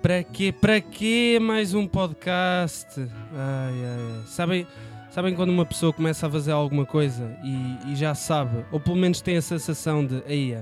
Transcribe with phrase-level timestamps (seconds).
[0.00, 3.00] Para quê, para quê, mais um podcast?
[3.00, 4.22] Ai, ai, ai.
[4.26, 4.66] Sabem,
[5.10, 8.96] sabem quando uma pessoa começa a fazer alguma coisa e, e já sabe, ou pelo
[8.96, 10.56] menos tem a sensação de aí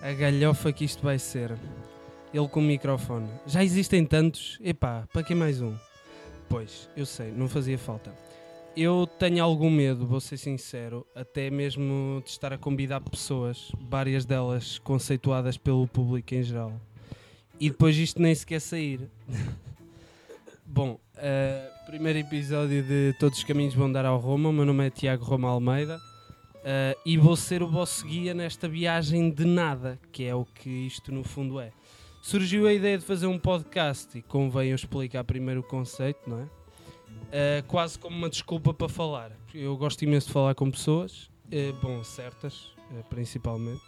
[0.00, 1.56] a galhofa que isto vai ser.
[2.32, 3.28] Ele com o microfone.
[3.46, 4.58] Já existem tantos?
[4.62, 5.74] Epá, para que mais um?
[6.48, 8.14] Pois, eu sei, não fazia falta.
[8.76, 14.26] Eu tenho algum medo, vou ser sincero, até mesmo de estar a convidar pessoas, várias
[14.26, 16.72] delas conceituadas pelo público em geral.
[17.58, 19.08] E depois isto nem sequer sair.
[20.66, 24.48] Bom, eh, primeiro episódio de Todos os Caminhos Vão Dar ao Roma.
[24.48, 26.00] O meu nome é Tiago Roma Almeida
[26.64, 30.68] eh, e vou ser o vosso guia nesta viagem de nada, que é o que
[30.68, 31.70] isto no fundo é.
[32.20, 36.40] Surgiu a ideia de fazer um podcast e convém eu explicar primeiro o conceito, não
[36.40, 36.46] é?
[37.30, 39.30] Eh, quase como uma desculpa para falar.
[39.54, 42.72] Eu gosto imenso de falar com pessoas, eh, bom, certas,
[43.08, 43.82] principalmente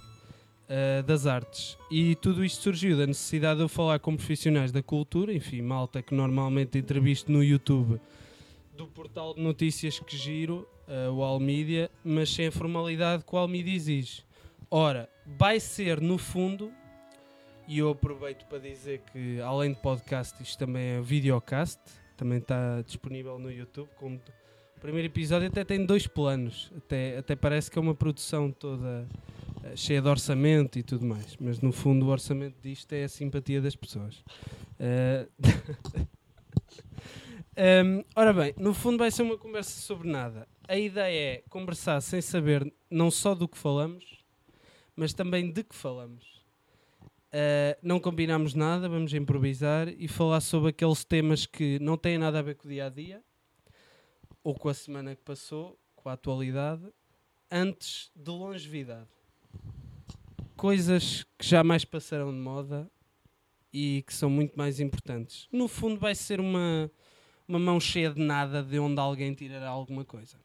[0.69, 1.77] uh, das artes.
[1.91, 6.03] E tudo isto surgiu da necessidade de eu falar com profissionais da cultura, enfim, malta
[6.03, 8.01] que normalmente entrevisto no YouTube
[8.79, 13.37] do portal de notícias que giro, uh, o Almídia, mas sem a formalidade que o
[13.37, 14.23] Almídia exige.
[14.71, 16.71] Ora, vai ser no fundo,
[17.67, 21.81] e eu aproveito para dizer que além de podcast, isto também é videocast,
[22.17, 23.89] também está disponível no YouTube.
[23.99, 28.53] Como o primeiro episódio até tem dois planos, até, até parece que é uma produção
[28.53, 29.09] toda
[29.77, 33.61] cheia de orçamento e tudo mais, mas no fundo o orçamento disto é a simpatia
[33.61, 34.23] das pessoas.
[34.79, 35.27] Eh,
[37.61, 40.47] Hum, ora bem, no fundo vai ser uma conversa sobre nada.
[40.69, 44.23] A ideia é conversar sem saber não só do que falamos,
[44.95, 46.41] mas também de que falamos.
[47.33, 52.39] Uh, não combinamos nada, vamos improvisar e falar sobre aqueles temas que não têm nada
[52.39, 53.21] a ver com o dia a dia,
[54.45, 56.85] ou com a semana que passou, com a atualidade,
[57.51, 59.18] antes de longevidade
[60.59, 62.91] coisas que jamais passaram de moda
[63.73, 65.47] e que são muito mais importantes.
[65.53, 66.91] No fundo, vai ser uma,
[67.47, 70.37] uma mão cheia de nada de onde alguém tirará alguma coisa.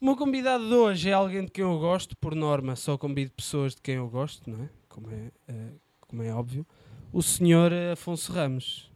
[0.00, 3.30] O meu convidado de hoje é alguém de quem eu gosto, por norma, só convido
[3.30, 4.68] pessoas de quem eu gosto, não é?
[4.88, 6.66] Como é, eh, como é óbvio.
[7.12, 8.90] O senhor Afonso Ramos.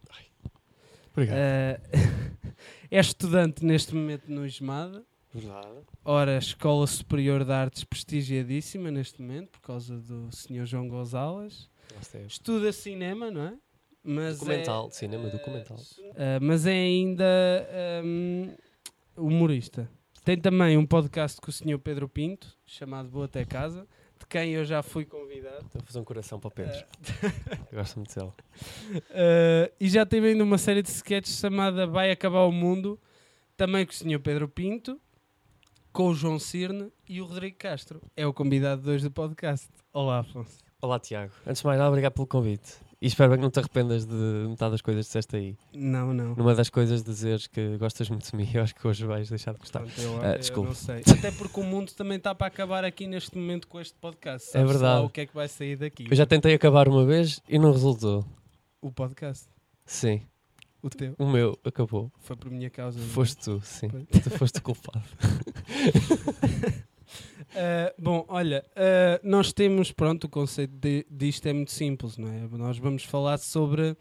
[1.13, 1.37] Obrigado.
[1.37, 1.81] Eh,
[2.91, 5.01] é estudante neste momento no ISMAD.
[5.33, 5.67] Verdade.
[6.03, 10.65] Ora, Escola Superior de Artes prestigiadíssima neste momento, por causa do Sr.
[10.65, 11.69] João Gonzalez.
[12.13, 13.53] É Estuda cinema, não é?
[14.03, 15.77] Mas documental, é, cinema eh, documental.
[16.15, 17.25] eh, mas é ainda
[18.03, 18.55] hum,
[19.15, 19.89] humorista.
[20.23, 21.77] Tem também um podcast com o Sr.
[21.79, 23.87] Pedro Pinto, chamado Boa Até Casa,
[24.19, 25.65] de quem eu já fui convidado.
[25.65, 26.85] Estou a fazer um coração para o Pedro.
[27.71, 28.31] Eu gosto muito dele.
[29.11, 32.99] Eh, e já teve ainda uma série de sketches chamada Vai Acabar o Mundo,
[33.55, 34.19] também com o Sr.
[34.19, 34.99] Pedro Pinto,
[35.99, 37.99] com o João Cirne e o Rodrigo Castro.
[38.15, 39.67] É o convidado de hoje do podcast.
[39.91, 40.59] Olá, Afonso.
[40.81, 41.33] Olá, Tiago.
[41.45, 42.75] Antes de mais nada, obrigado pelo convite.
[43.01, 44.13] E espero bem que não te arrependas de
[44.47, 45.57] metade das coisas que disseste aí.
[45.73, 46.35] Não, não.
[46.35, 49.51] Numa das coisas, dizeres que gostas muito de mim, eu acho que hoje vais deixar
[49.51, 49.81] de gostar.
[49.81, 50.69] Portanto, eu, Ah, eu desculpa.
[50.69, 51.01] não sei.
[51.19, 54.47] Até porque o mundo também está para acabar aqui neste momento com este podcast.
[54.47, 55.05] É Sabe-se lá verdade.
[55.05, 56.07] o que é que vai sair daqui?
[56.09, 58.25] Eu já tentei acabar uma vez e não resultou.
[58.81, 59.49] O podcast.
[59.85, 60.21] Sim,
[60.81, 61.13] O teu.
[61.17, 62.11] o meu acabou.
[62.19, 62.99] Foi por minha causa.
[62.99, 63.03] é?
[63.03, 63.89] Foste tu, sim.
[64.23, 65.03] Tu foste culpado.
[67.49, 72.29] Uh, bom, olha, uh, nós temos, pronto, o conceito de, disto é muito simples, não
[72.29, 72.47] é?
[72.57, 73.97] Nós vamos falar sobre,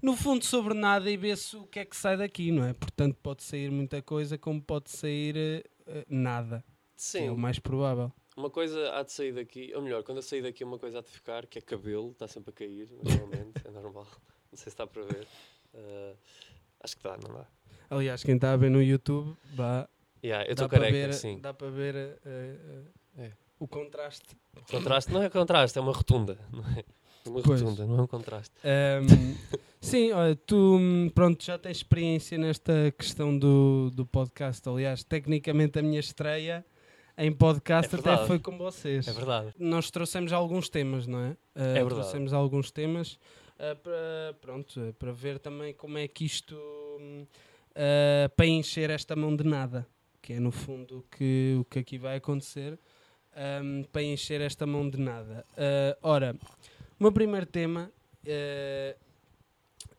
[0.00, 2.72] no fundo, sobre nada e ver se o que é que sai daqui, não é?
[2.72, 6.64] Portanto, pode sair muita coisa, como pode sair uh, nada,
[6.96, 8.10] que é o mais provável.
[8.34, 11.02] Uma coisa há de sair daqui, ou melhor, quando eu sair daqui, uma coisa há
[11.02, 14.06] de ficar, que é cabelo, está sempre a cair, normalmente, é normal.
[14.50, 15.26] Não sei se está para ver.
[15.78, 16.14] Ah,
[16.84, 17.46] acho que dá, não dá?
[17.90, 19.88] Aliás, quem está a ver no YouTube, vá,
[20.22, 21.38] Yeah, eu dá, estou para careca, ver, sim.
[21.40, 23.32] dá para ver uh, uh, É.
[23.58, 24.36] o contraste.
[24.70, 26.36] Contraste não é contraste, é uma rotunda.
[26.52, 26.80] Não é?
[26.80, 27.60] É Uma Pois.
[27.60, 28.52] rotunda, não é um contraste.
[28.64, 29.36] Um,
[29.80, 30.78] sim, olha, tu
[31.14, 34.68] pronto, já tens experiência nesta questão do, do podcast.
[34.68, 36.64] Aliás, tecnicamente a minha estreia
[37.16, 39.06] em podcast É até foi com vocês.
[39.06, 39.52] É verdade.
[39.58, 41.30] Nós trouxemos alguns temas, não é?
[41.30, 41.88] Uh, verdade.
[41.94, 43.18] Trouxemos alguns temas
[43.58, 49.34] uh, para, pronto, para ver também como é que isto uh, para encher esta mão
[49.34, 49.86] de nada,
[50.22, 52.78] que é no fundo que, o que aqui vai acontecer.
[53.62, 55.44] um, para encher esta mão de nada.
[55.52, 56.34] Uh, ora,
[56.98, 57.92] o meu primeiro tema,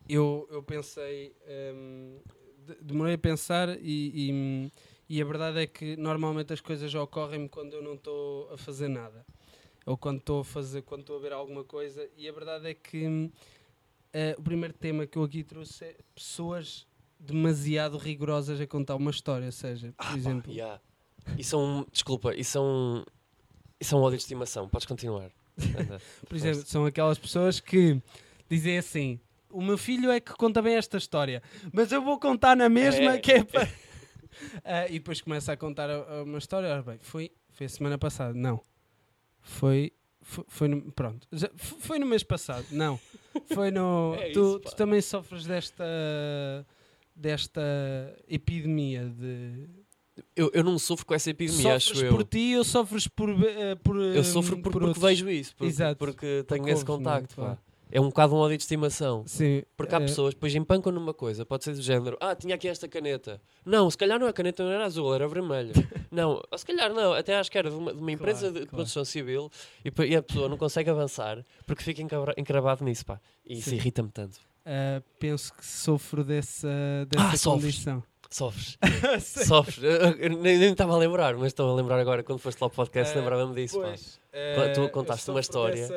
[0.08, 1.34] eu, eu pensei,
[1.74, 2.20] um,
[2.66, 4.72] de- demorei a pensar e, e,
[5.10, 8.88] E a verdade é que normalmente as coisas ocorrem-me quando eu não estou a fazer
[8.90, 9.26] nada.
[9.90, 12.08] Ou quando estou a fazer, quando estou a ver alguma coisa.
[12.16, 13.32] E a verdade é que
[14.14, 16.86] eh, o primeiro tema que eu aqui trouxe é pessoas
[17.20, 19.48] demasiado rigorosas a contar uma história.
[19.48, 20.80] Ou seja, por Ah, pá, exemplo, yeah.
[21.40, 21.86] Isso é um.
[21.92, 23.04] Desculpa, isso é um.
[23.80, 24.70] Isso é um ódio de estimação.
[24.70, 25.32] Podes continuar.
[25.80, 26.00] Anda.
[26.30, 28.00] Por exemplo, são aquelas pessoas que
[28.48, 29.20] dizem assim:
[29.50, 31.42] o meu filho é que conta bem esta história,
[31.74, 33.18] mas eu vou contar na mesma É.
[33.18, 33.68] que é para.
[34.64, 35.90] Ah, e depois começa a contar
[36.24, 36.70] uma história.
[36.70, 38.34] Ora bem, foi, foi a semana passada?
[38.34, 38.62] Não.
[39.42, 39.92] Foi.
[40.22, 41.28] Foi, foi no, pronto,
[41.58, 43.00] foi no mês passado, não.
[43.54, 44.14] Foi no.
[44.20, 45.84] É tu, isso, tu também sofres desta.
[47.16, 47.62] desta
[48.28, 49.68] epidemia de.
[50.36, 52.12] Eu, eu não sofro com essa epidemia, acho sofres eu.
[52.12, 53.30] por ti ou sofres por.
[53.30, 55.04] eh, por Eu sofro por, porque outros?
[55.04, 55.98] vejo isso, porque, Exato.
[55.98, 56.86] porque tenho esse é?
[56.86, 57.36] contacto.
[57.36, 57.58] Pá.
[57.92, 59.24] É um bocado um ódio de estimação.
[59.26, 59.64] Sim.
[59.76, 62.56] Porque há eh, pessoas que depois empancam numa coisa, pode ser do género, ah, tinha
[62.56, 63.42] aqui esta caneta.
[63.66, 65.74] Não, se calhar não a caneta não era azul, era vermelha.
[66.12, 68.54] não, ou se calhar não, até acho que era de uma, de uma empresa Claro,
[68.54, 68.70] de claro.
[68.78, 69.50] construção civil
[69.84, 72.02] e, e a pessoa não consegue avançar porque fica
[72.38, 73.20] encravado nisso, pá.
[73.46, 74.38] E isso irrita-me tanto.
[74.66, 76.68] Uh, penso que sofro dessa,
[77.10, 77.96] dessa Ah, condição.
[77.96, 78.09] Sofres,
[79.20, 79.46] Sim.
[79.46, 79.84] sofres.
[80.20, 83.16] Eu, nem estava a lembrar, mas estou a lembrar agora quando foste lá ao podcast,
[83.16, 83.80] Eh, lembrava-me disso.
[83.82, 84.20] Pois,
[84.56, 85.88] Quando tu uh, contaste uma história.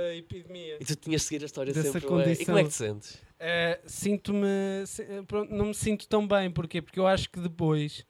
[0.81, 2.09] E tu tinhas de seguir a história Dessa sempre.
[2.09, 2.33] bué.
[2.33, 2.95] E como é que te condição.
[3.01, 3.15] sentes?
[3.15, 4.87] Uh, Sinto-me.
[4.87, 6.51] si- eh, pronto, não me sinto tão bem.
[6.51, 6.81] Porquê?
[6.81, 8.05] Porque eu acho que depois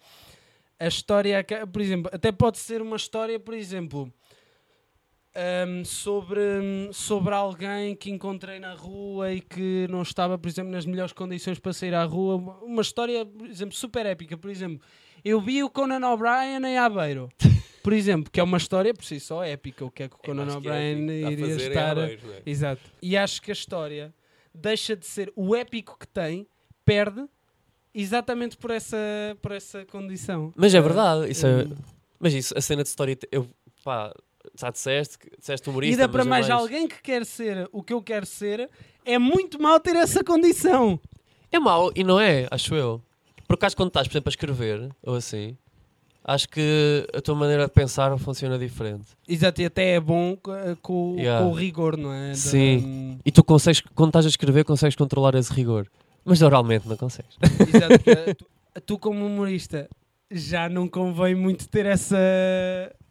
[0.78, 1.44] a história.
[1.72, 4.12] Por exemplo, até pode ser uma história, por exemplo.
[5.34, 6.40] Um, sobre,
[6.92, 11.58] sobre alguém que encontrei na rua e que não estava, por exemplo, nas melhores condições
[11.58, 12.36] para sair à rua.
[12.62, 14.36] Uma- história, por exemplo, super épica.
[14.36, 14.80] Por exemplo,
[15.24, 17.28] eu vi o Conan O'Brien em Aveiro.
[17.82, 19.84] Por exemplo, que é uma história por si só épica.
[19.84, 21.98] O que é que o Conan Acho que é O'Brien a iria estar.
[21.98, 22.42] Aveiro, é?
[22.46, 22.80] Exato.
[23.02, 24.14] E acho que a história
[24.54, 26.46] deixa de ser o épico que tem,
[26.84, 27.26] perde
[27.92, 28.96] exatamente por essa,
[29.40, 30.52] por essa condição.
[30.56, 31.76] Mas é verdade, isso é, hum,
[32.20, 33.48] Mas isso, a cena de story, eu,
[33.84, 34.14] pá,
[34.58, 37.82] já disseste, disseste humorista, E dá para mas mais é alguém que quer ser o
[37.82, 38.68] que eu quero ser,
[39.04, 40.98] é muito mal ter essa condição.
[41.50, 43.00] É mau, e não é, acho eu.
[43.46, 45.56] Por acaso, quando estás, por exemplo, a escrever, ou assim,
[46.24, 49.06] acho que a tua maneira de pensar funciona diferente.
[49.28, 51.44] Exato, e até é bom co- com, Yeah.
[51.44, 52.30] com o rigor, não é?
[52.30, 53.18] Da- Sim.
[53.24, 55.86] E tu consegues, quando estás a escrever, consegues controlar esse rigor.
[56.24, 57.36] Mas oralmente não consegues.
[57.42, 57.98] Exato,
[58.74, 59.88] tu, tu como humorista
[60.30, 62.16] já não convém muito ter essa.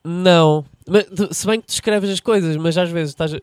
[0.04, 1.06] Não, mas,
[1.38, 3.38] se bem que tu escreves as coisas, mas às vezes estás, a-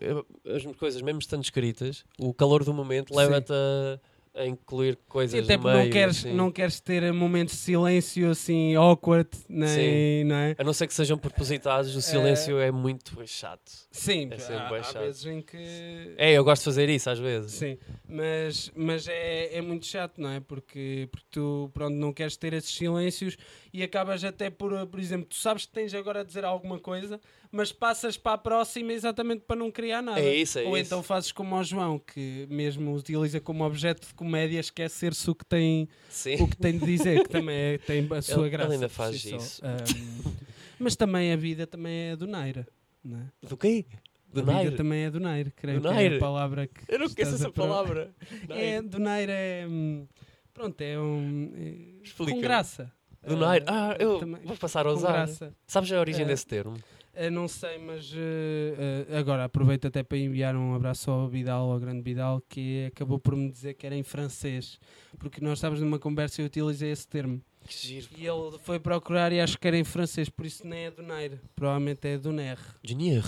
[0.56, 4.00] as coisas, mesmo estando escritas, o calor do momento leva-te a,
[4.38, 5.84] a incluir coisas Até no porque meio.
[5.86, 6.32] não queres, assim.
[6.32, 10.24] não queres ter momentos de silêncio assim awkward, nem, Sim.
[10.24, 10.54] não é?
[10.58, 13.70] A não ser que sejam propositados, o silêncio é muito chato.
[13.90, 15.02] Sim, É há, há chato.
[15.02, 16.14] vezes em que.
[16.16, 17.52] É, eu gosto de fazer isso às vezes.
[17.52, 17.76] Sim,
[18.08, 20.40] mas, mas é, é muito chato, não é?
[20.40, 23.36] Porque, porque tu pronto, não queres ter esses silêncios
[23.72, 27.20] e acabas até por, por exemplo, tu sabes que tens agora a dizer alguma coisa,
[27.50, 30.20] mas passas para a próxima exatamente para não criar nada.
[30.20, 30.86] É isso, é Ou isso.
[30.86, 35.44] então fazes como o João, que mesmo utiliza como objeto de comédia esquecer-se o que
[35.44, 36.42] tem Sim.
[36.42, 38.66] o que tem de dizer, que também é- tem a sua Ele- graça.
[38.68, 39.60] ele ainda faz si isso.
[39.64, 40.32] Ahm,
[40.78, 42.66] mas também a vida também é do Naira,
[43.02, 43.46] não é?
[43.48, 43.84] Do quê?
[44.32, 46.98] Do a vida também é do Nair, creio Do que é a palavra que Eu
[46.98, 48.14] não conheço estás essa palavra.
[48.50, 48.82] É, Nair.
[48.82, 49.66] do Nair é.
[49.66, 50.06] hum,
[50.52, 51.52] Pronto, é um.
[51.56, 52.92] é- com graça.
[53.26, 53.62] Do Nair.
[53.66, 55.12] Ah, Ah, eu também- vou passar a usar.
[55.12, 55.54] graça.
[55.66, 56.76] Sabes a origem Eh, desse termo?
[57.20, 61.70] Eu não sei, mas eh, eh, agora aproveito até para enviar um abraço ao Vidal,
[61.72, 64.78] ao grande Vidal, que acabou por me dizer que era em francês,
[65.18, 67.42] porque nós estávamos numa conversa e eu utilizei esse termo.
[67.66, 68.06] Que giro.
[68.16, 71.02] E ele foi procurar e acho que era em francês, por isso nem é do
[71.02, 72.58] Nair, provavelmente é do Ner.
[72.84, 73.26] Dinheiro.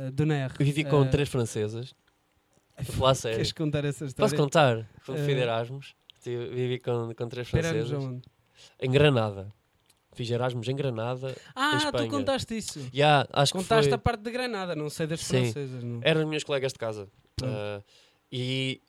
[0.00, 0.52] eh, do Ner.
[0.58, 1.94] Eu vivi com Eh, três francesas.
[2.76, 3.36] A falar sério.
[3.38, 4.30] Queres contar essa história?
[4.30, 4.88] Posso contar?
[5.06, 5.94] Quando fui de Eh, Erasmus,
[6.24, 8.04] vivi com, com três francesas.
[8.80, 9.50] Em Granada.
[10.20, 11.34] Fiz Erasmus em Granada.
[11.56, 12.10] Ah, tu Espanha.
[12.10, 12.78] contaste isso.
[12.94, 13.94] Yeah, acho Contaste que foi...
[13.94, 15.44] a parte de Granada, não sei das Sim.
[15.44, 15.82] francesas.
[15.82, 15.98] Não.
[16.02, 17.08] Eram minhas colegas de casa.
[17.42, 17.80] Ah,
[18.30, 18.82] e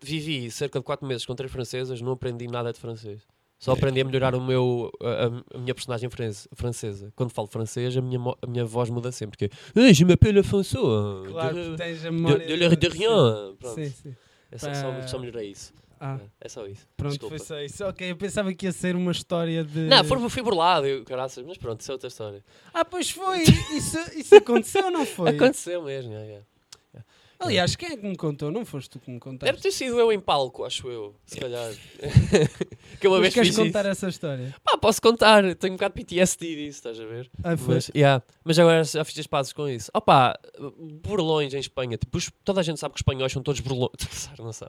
[0.00, 3.20] vivi cerca de 4 meses com três francesas, não aprendi nada de francês.
[3.58, 5.26] Só aprendi a melhorar o meu, a,
[5.56, 7.12] a- minha personagem france- francesa.
[7.14, 9.36] Quando falo francês, a minha, a minha voz muda sempre.
[9.36, 9.50] Que é,
[9.88, 11.28] "Ah, je m'appelle François.
[11.28, 12.46] Claro, de, tu tens a de, memória.
[12.46, 13.54] de l'air de rien.
[13.60, 13.74] Pronto.
[13.74, 14.16] Sim, sim.
[14.50, 15.06] É só, só, Pá.
[15.06, 15.74] só melhorei isso.
[16.04, 16.84] Ah, É só isso.
[16.96, 17.36] pronto, Desculpa.
[17.38, 17.84] foi só isso.
[17.84, 19.82] Ok, eu pensava que ia ser uma história de.
[19.86, 22.44] Não, foi, fui burlado, eu, caraças, mas pronto, isso é outra história.
[22.74, 23.42] Ah, pois foi!
[23.44, 25.30] Isso, isso aconteceu ou não foi?
[25.30, 26.46] Aconteceu mesmo, yeah, yeah.
[27.42, 28.50] Aliás, quem é que me contou?
[28.50, 29.52] Não foste tu que me contaste.
[29.52, 31.72] Deve ter sido eu em palco, acho eu, se calhar.
[33.00, 33.88] que uma Mas vez queres fiz contar isso.
[33.90, 34.54] essa história?
[34.62, 37.30] Pá, posso contar, tenho um bocado de PTSD disso, estás a ver?
[37.42, 37.74] Ah, foi.
[37.76, 38.22] Mas, yeah.
[38.44, 39.90] Mas agora já fiz as pazes com isso.
[39.94, 40.38] Opa,
[41.02, 41.96] burlões em Espanha.
[41.96, 43.90] Tipo, os- toda a gente sabe que os espanhóis são todos burlões.
[44.38, 44.68] não são.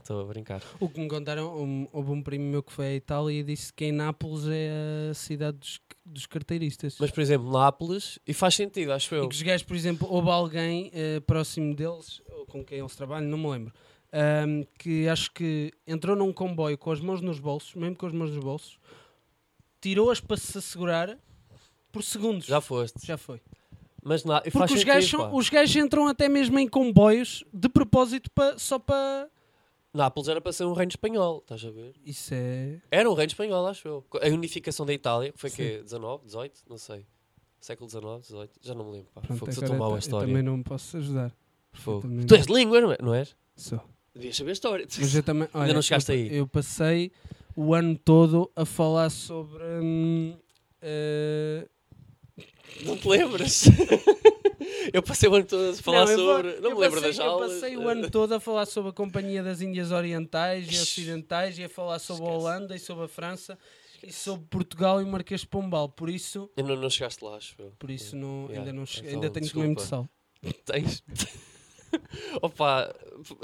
[0.00, 0.62] Estou a brincar.
[0.80, 3.72] O que me contaram, um, houve um primo meu que foi à Itália e disse
[3.72, 6.96] que em Nápoles é a cidade dos, dos carteiristas.
[7.00, 9.28] Mas, por exemplo, Nápoles, e faz sentido, acho E eu.
[9.28, 13.28] que os gajos, por exemplo, houve alguém eh, próximo deles, ou com quem eles trabalham,
[13.28, 13.72] não me lembro,
[14.12, 18.12] ahm, que acho que entrou num comboio com as mãos nos bolsos, mesmo com as
[18.12, 18.78] mãos nos bolsos,
[19.80, 21.18] tirou-as para se assegurar
[21.90, 22.46] por segundos.
[22.46, 23.06] Já foste.
[23.06, 23.40] Já foi.
[24.02, 27.68] Mas e faz Porque os sentido, gajos, os gajos entram até mesmo em comboios de
[27.70, 29.30] propósito pa- só para.
[29.94, 31.94] Nápoles era para ser um reino espanhol, estás a ver?
[32.04, 32.80] Isso é.
[32.90, 34.04] Era um reino espanhol, acho eu.
[34.20, 35.56] A unificação da Itália, que foi Sim.
[35.56, 37.06] que 19, 18, não sei.
[37.60, 39.08] Século 19, 18, já não me lembro.
[39.14, 39.20] Pá.
[39.20, 40.26] Pronto, Fogo, eu estou mal a eu história.
[40.26, 41.32] também não me posso ajudar.
[41.72, 42.02] Fogo.
[42.02, 42.36] também Tu não.
[42.38, 42.96] és de língua, não é?
[43.00, 43.36] Não és?
[43.56, 43.80] Sou.
[44.12, 44.86] Devias saber a história.
[44.98, 45.48] Mas eu também.
[45.54, 46.36] olha, não chegaste eu, aí?
[46.36, 47.12] Eu passei
[47.56, 49.62] o ano todo a falar sobre.
[49.80, 50.36] hum,
[50.82, 51.66] eh,
[52.84, 53.64] Não te lembras?
[54.92, 56.60] eu passei o ano todo a falar Não, eu sobre.
[56.60, 57.52] Não eu me lembro passei, das aulas.
[57.52, 61.58] Eu passei o ano todo a falar sobre a Companhia das Índias Orientais e Ocidentais
[61.58, 62.40] e a falar sobre a Esquece.
[62.44, 63.58] Holanda e sobre a França
[64.02, 65.88] e sobre Portugal e o Marquês de Pombal.
[65.88, 69.08] Por isso, Eu não, não chegaste lá, acho por isso não, Yeah, ainda, não então,
[69.08, 70.08] ainda tenho que comer muito desculpa.
[70.42, 70.52] sal.
[70.66, 71.02] Tens.
[72.42, 72.94] Opa,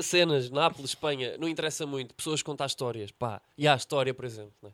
[0.00, 2.14] cenas, Nápoles, Espanha, não interessa muito.
[2.14, 3.40] Pessoas contar histórias, pá.
[3.56, 4.70] E há a história, por exemplo, né?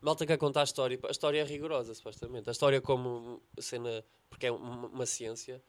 [0.00, 0.98] Malta quer contar a história.
[1.04, 2.48] A história é rigorosa, supostamente.
[2.48, 5.62] A história, como cena, porque é uma, uma ciência,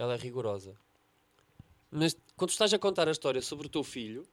[0.00, 0.74] ela é rigorosa.
[1.90, 4.26] Mas quando estás a contar a história sobre o teu filho,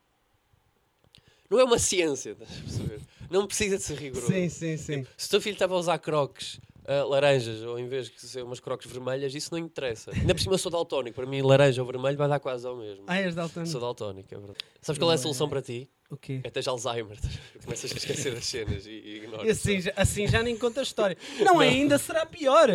[1.50, 3.02] não é uma ciência, estás a perceber?
[3.30, 4.32] Não precisa de ser rigoroso.
[4.32, 5.06] Sim, sim, sim.
[5.18, 8.44] Se o teu filho estava a usar croques ah, laranjas, ou em vez de ser
[8.44, 10.12] umas croques vermelhas, isso não interessa.
[10.12, 12.78] Ainda por cima eu sou daltónico, para mim laranja ou vermelho vai dar quase ao
[12.78, 13.04] mesmo.
[13.08, 13.70] Ah, és daltónico.
[13.72, 14.60] Sou daltónico, é verdade.
[14.82, 15.90] Sabes qual é a solução para ti?
[16.10, 16.40] O quê?
[16.46, 17.18] É teres Alzheimer.
[17.64, 19.50] Começas a esquecer as cenas e, e ignoras.
[19.50, 21.18] Assim, já- assim já nem conta a história.
[21.42, 22.70] Não, ainda será pior.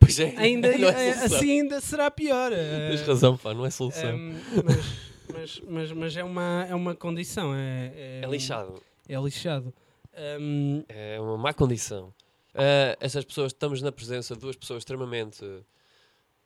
[0.00, 1.36] Pois é, Ainda, é eh, solução.
[1.38, 2.50] assim ainda será pior.
[2.50, 4.10] Tens Eh, razão, pá, não é solução.
[4.10, 4.32] Ehm,
[4.64, 4.86] mas,
[5.32, 7.54] mas, mas, mas é, uma, é uma condição.
[7.54, 8.82] É, é lixado.
[9.08, 9.72] É lixado.
[10.14, 12.12] Ehm, É uma má condição.
[12.54, 15.44] Ah, essas pessoas, estamos na presença de duas pessoas extremamente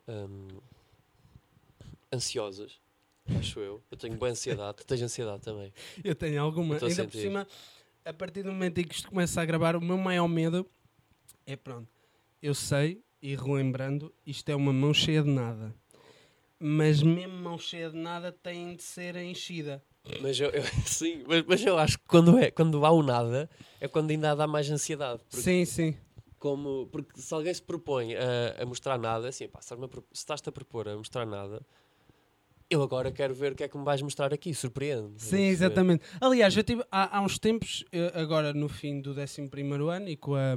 [0.06, 0.48] ahm,
[2.12, 2.78] ansiosas,
[3.38, 3.82] acho eu.
[3.90, 5.72] Eu tenho boa ansiedade, tu tens ansiedade também.
[6.02, 6.76] eu tenho alguma.
[6.76, 7.46] A Ainda por cima,
[8.04, 10.66] a partir do momento em que isto começa a gravar, o meu maior medo
[11.46, 11.88] é pronto.
[12.42, 15.74] Eu sei, e relembrando, isto é uma mão cheia de nada.
[16.60, 19.82] Mas mesmo mão cheia de nada tem de ser enchida.
[20.20, 23.48] Mas eu, eu- sim, mas, mas eu acho que quando, é, quando há o nada
[23.80, 25.22] é quando ainda dá mais ansiedade.
[25.30, 25.96] Porque, Sim, sim.
[26.38, 29.74] como, porque se alguém se propõe a, a mostrar nada, assim, pá, se
[30.12, 31.62] estás-te a propor a mostrar nada,
[32.68, 35.14] eu agora quero ver o que é que me vais mostrar aqui, surpreende.
[35.16, 36.04] Sim, exatamente.
[36.20, 39.50] Aliás, eu tive há, há uns tempos, eh, agora no fim do 11
[39.90, 40.56] ano e com, a,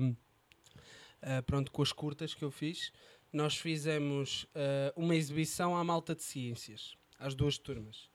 [1.38, 2.92] a- pronto, com as curtas que eu fiz,
[3.34, 8.10] nós fizemos eh, uma exibição à malta de ciências, às duas turmas.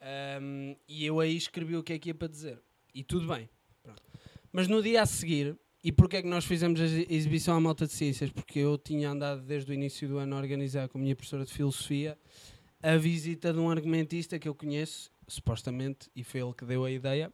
[0.00, 2.60] Ahm, e eu aí escrevi o que é que ia para dizer.
[2.94, 3.48] E tudo bem.
[3.82, 4.02] Pronto.
[4.52, 7.60] Mas no dia a seguir, e porquê é que nós fizemos a exi- exibição à
[7.60, 8.30] malta de ciências?
[8.30, 11.44] Porque eu tinha andado desde o início do ano a organizar com a minha professora
[11.44, 12.18] de filosofia
[12.82, 16.90] a visita de um argumentista que eu conheço, supostamente, e foi ele que deu a
[16.90, 17.32] ideia,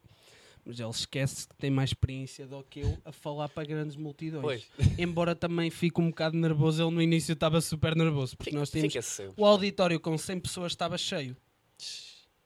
[0.69, 4.43] mas ele esquece que tem mais experiência do que eu a falar para grandes multidões.
[4.43, 4.67] Pois,
[4.99, 8.93] Embora também fique um bocado nervoso, ele no início estava super nervoso, porque nós tínhamos.
[8.93, 9.33] fica.
[9.35, 11.35] O auditório com 100 pessoas estava cheio.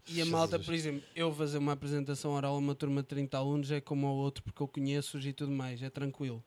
[0.08, 3.36] E a malta, por exemplo, eu fazer uma apresentação oral a uma turma de 30
[3.36, 6.44] alunos é como ao outro, porque eu conheço-os e tudo mais, é tranquilo.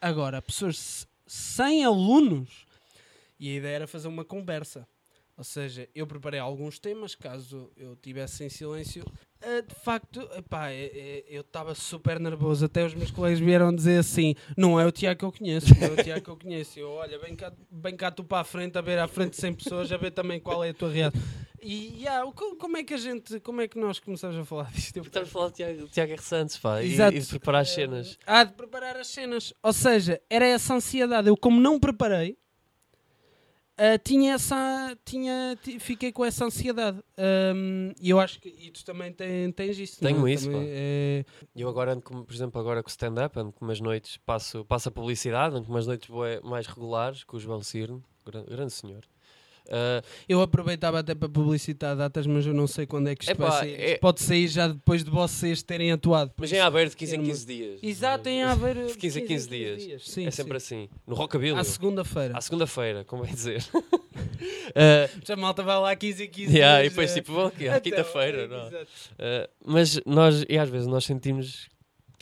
[0.00, 2.64] Agora, pessoas sem alunos,
[3.40, 4.86] e a ideia era fazer uma conversa.
[5.36, 9.04] Ou seja, eu preparei alguns temas, caso eu tivesse em silêncio.
[9.44, 12.64] Ah, de facto, epá, é- é- eu estava super nervoso.
[12.66, 15.88] Até os meus colegas vieram dizer assim: não é o Tiago que eu conheço, não
[15.88, 16.78] é o Tiago que eu conheço.
[16.78, 19.36] Eu, olha, vem cá, vem cá tu para a frente, a ver à frente de
[19.36, 21.20] 100 pessoas, a ver também qual é a tua reação.
[21.64, 24.96] E yeah, como é que a gente, como é que nós começamos a falar disto?
[24.96, 26.20] Eu- Estamos a falar de Tiago, Tiago R.
[26.22, 27.16] Santos, pá, e, Exato.
[27.16, 28.18] e de preparar as cenas.
[28.26, 29.54] Há de preparar as cenas.
[29.62, 31.28] Ou seja, era essa ansiedade.
[31.28, 32.36] Eu, como não preparei,
[33.94, 34.96] ah, tinha essa.
[35.04, 36.98] Tinha, ti- fiquei com essa ansiedade.
[38.00, 38.48] E eu acho que.
[38.48, 40.00] E tu também tens, tens isso.
[40.00, 40.32] Tenho não é?
[40.32, 41.24] isso, Também, é-
[41.54, 44.16] E eu agora ando, com, por exemplo, agora com o stand-up, ando com umas noites,
[44.18, 46.08] passo, passo a publicidade, ando com umas noites
[46.44, 49.02] mais regulares, com o João Cirne, grande, grande senhor.
[49.70, 53.32] Ah, Eu aproveitava até para publicitar datas, mas eu não sei quando é que isto
[53.32, 53.74] Epá, vai sair.
[53.80, 56.32] é- Pode sair já depois de vocês terem atuado.
[56.36, 57.80] mas em aberto de 15 eu em não- 15 dias.
[57.82, 58.86] Exato, em haver.
[58.86, 60.02] De 15 em 15 dias.
[60.08, 60.84] Sim, é sempre sim.
[60.84, 60.88] assim.
[61.06, 61.58] No Rockabilly.
[61.58, 62.36] À segunda-feira.
[62.36, 63.64] À segunda-feira, como é dizer.
[63.74, 67.32] Uh, Já a malta vai lá 15 e 15 yeah, e dias, depois eh, tipo,
[67.32, 68.48] vão aqui, à até- quinta-feira.
[68.48, 71.68] Uh, mas nós, e às vezes nós sentimos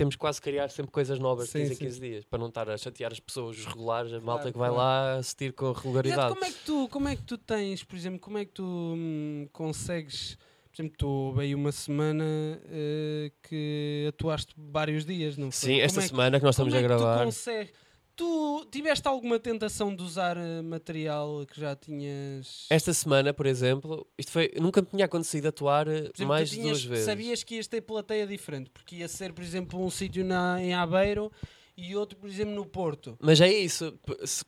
[0.00, 1.84] temos quase que criar sempre coisas novas de Sim, 15 em sim.
[1.84, 4.58] 15 dias, para não estar a chatear as pessoas, os regulares, a malta Claro, que
[4.58, 4.74] vai claro.
[4.82, 6.20] lá assistir com regularidade.
[6.20, 8.52] Exato, como é que tu, como é que tu tens, por exemplo, como é que
[8.52, 10.38] tu hum, consegues,
[10.72, 12.24] por exemplo, tu veio uma semana
[12.70, 15.68] eh, que atuaste vários dias, não foi?
[15.68, 17.18] Sim, esta é que- semana que nós estamos como a é que gravar.
[17.18, 17.72] Tu, consegues,
[18.20, 22.66] tu tiveste alguma tentação de usar eh, material que já tinhas?
[22.68, 26.60] Esta semana, por exemplo, isto foi, nunca me tinha acontecido atuar Por exemplo, mais de
[26.60, 27.06] duas vezes.
[27.06, 30.74] Sabias que ias ter plateia diferente, porque ia ser, por exemplo, um sítio na- em
[30.74, 31.32] Aveiro
[31.80, 33.16] e outro, por exemplo, no Porto.
[33.20, 33.98] Mas é isso,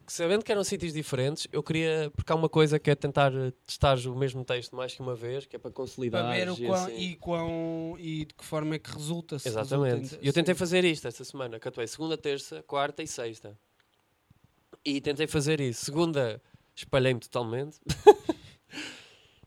[0.06, 3.50] sabendo que eram sítios diferentes, eu queria, porque há uma coisa que é tentar uh,
[3.66, 6.22] testar o mesmo texto mais que uma vez, que é para consolidar.
[6.22, 6.96] Para ver o e quão, assim.
[6.98, 9.38] e, quão, e de que forma é que resulta.
[9.38, 10.00] se Exatamente.
[10.02, 13.58] resulta E eu tentei fazer isto esta semana, que atuei segunda, terça, quarta e sexta.
[14.84, 15.84] E tentei fazer isso.
[15.84, 16.42] Segunda,
[16.74, 17.78] espalhei-me totalmente.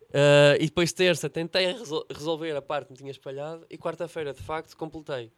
[0.09, 3.65] Uh, e depois terça, tentei resol- resolver a parte que me tinha espalhado.
[3.69, 5.31] E quarta-feira, de facto, completei.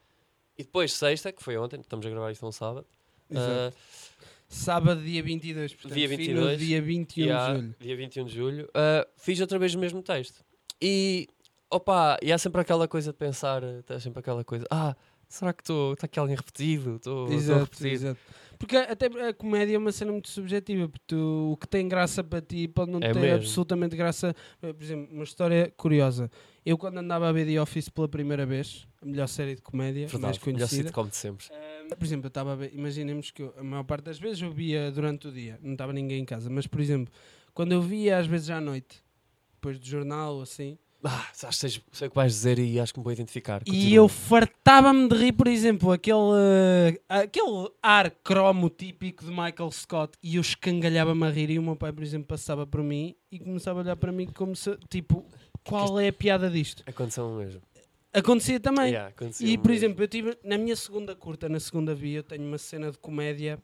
[0.57, 2.85] E depois sexta, que foi ontem, estamos a gravar isto um sábado.
[3.29, 3.75] Exato.
[3.75, 3.79] uh,
[4.49, 7.75] Sábado, dia 22, portanto, Dia fim no 22, dia 21 e há- de julho.
[7.79, 8.65] Dia 21 de julho.
[8.65, 10.43] uh, fiz outra vez o mesmo texto.
[10.81, 11.27] E,
[11.69, 14.95] opa, e há sempre aquela coisa de pensar, uh, há sempre aquela coisa, ah,
[15.27, 16.95] será que está aqui alguém repetido?
[16.95, 17.27] Estou
[17.59, 17.87] repetido.
[17.89, 18.19] exato.
[18.57, 22.23] Porque até a comédia é uma cena muito subjetiva, porque tu- o que tem graça
[22.23, 23.35] para ti pode não É ter mesmo.
[23.37, 24.35] absolutamente graça.
[24.61, 26.29] Eh, Por exemplo, uma história curiosa.
[26.65, 30.01] Eu, quando andava a ver The Office pela primeira vez, a melhor série de comédia,
[30.01, 30.83] mais Verdade, melhor conhecida.
[30.89, 31.45] sitcom de sempre.
[31.51, 34.41] Eh, por exemplo, eu estava a ver, imaginemos que eu, a maior parte das vezes
[34.41, 37.13] eu via durante o dia, não estava ninguém em casa, mas por exemplo,
[37.53, 39.03] quando eu via às vezes à noite,
[39.53, 42.91] depois do jornal ou assim, Ah, acho que sei, o que vais dizer e acho
[42.93, 43.61] que me vou identificar.
[43.61, 43.95] E Continua.
[43.95, 46.17] eu fartava-me de rir, por exemplo, aquele,
[46.95, 51.61] eh, aquele ar cromo típico de Michael Scott e eu escangalhava-me a rir e o
[51.61, 54.75] meu pai, por exemplo, passava por mim e começava a olhar para mim como se,
[54.89, 55.23] tipo,
[55.63, 56.83] qual é a piada disto?
[56.87, 57.61] Aconteceu mesmo.
[58.11, 58.87] Acontecia também.
[58.93, 59.71] Yeah, E, por mesmo.
[59.71, 62.97] exemplo, eu tive, na minha segunda curta, na segunda via, eu tenho uma cena de
[62.97, 63.59] comédia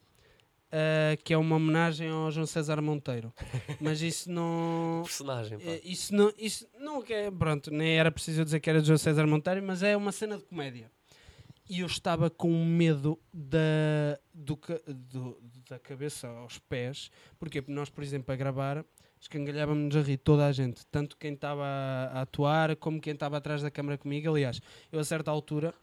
[0.76, 3.32] eh, que é uma homenagem ao João César Monteiro.
[3.80, 5.02] Mas isso não...
[5.06, 5.64] Personagem, pá.
[5.66, 8.98] Eh, Isso não, isso não é, pronto, nem era preciso dizer que era de João
[8.98, 10.92] César Monteiro, mas é uma cena de comédia.
[11.70, 15.38] E eu estava com medo da, do, do-
[15.70, 18.84] da cabeça aos pés, porque nós, por exemplo, a gravar,
[19.20, 23.62] escangalhávamos a rir toda a gente, tanto quem estava a atuar como quem estava atrás
[23.62, 24.30] da câmara comigo.
[24.30, 24.60] Aliás,
[24.92, 25.74] eu a certa altura,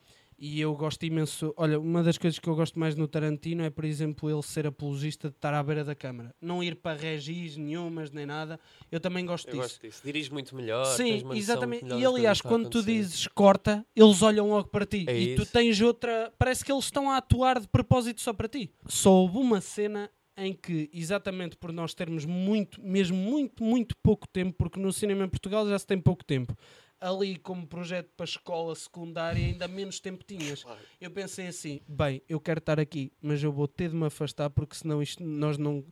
[0.40, 1.52] e eu gosto imenso.
[1.54, 4.66] Olha, uma das coisas que eu gosto mais no Tarantino é, por exemplo, ele ser
[4.66, 8.58] apologista de estar à beira da câmara, não ir para regis nenhumas nem nada.
[8.90, 9.62] Eu também gosto Eu disso.
[9.62, 10.00] gosto disso.
[10.02, 10.86] Dirige muito melhor.
[10.86, 11.84] Sim, exatamente.
[11.84, 15.04] melhor E aliás, quando tu dizes corta, eles olham logo para ti.
[15.06, 15.52] É e tu isso.
[15.52, 16.32] tens outra.
[16.38, 18.70] Parece que eles estão a atuar de propósito só para ti.
[18.86, 24.26] Só houve uma cena em que, exatamente por nós termos muito, mesmo muito, muito pouco
[24.26, 26.56] tempo, porque no cinema em Portugal já se tem pouco tempo.
[27.00, 30.62] Ali, como projeto para escola secundária, ainda menos tempo tinhas.
[30.62, 30.80] Claro.
[31.00, 34.50] Eu pensei assim: bem, eu quero estar aqui, mas eu vou ter de me afastar
[34.50, 35.82] porque senão isto, nós não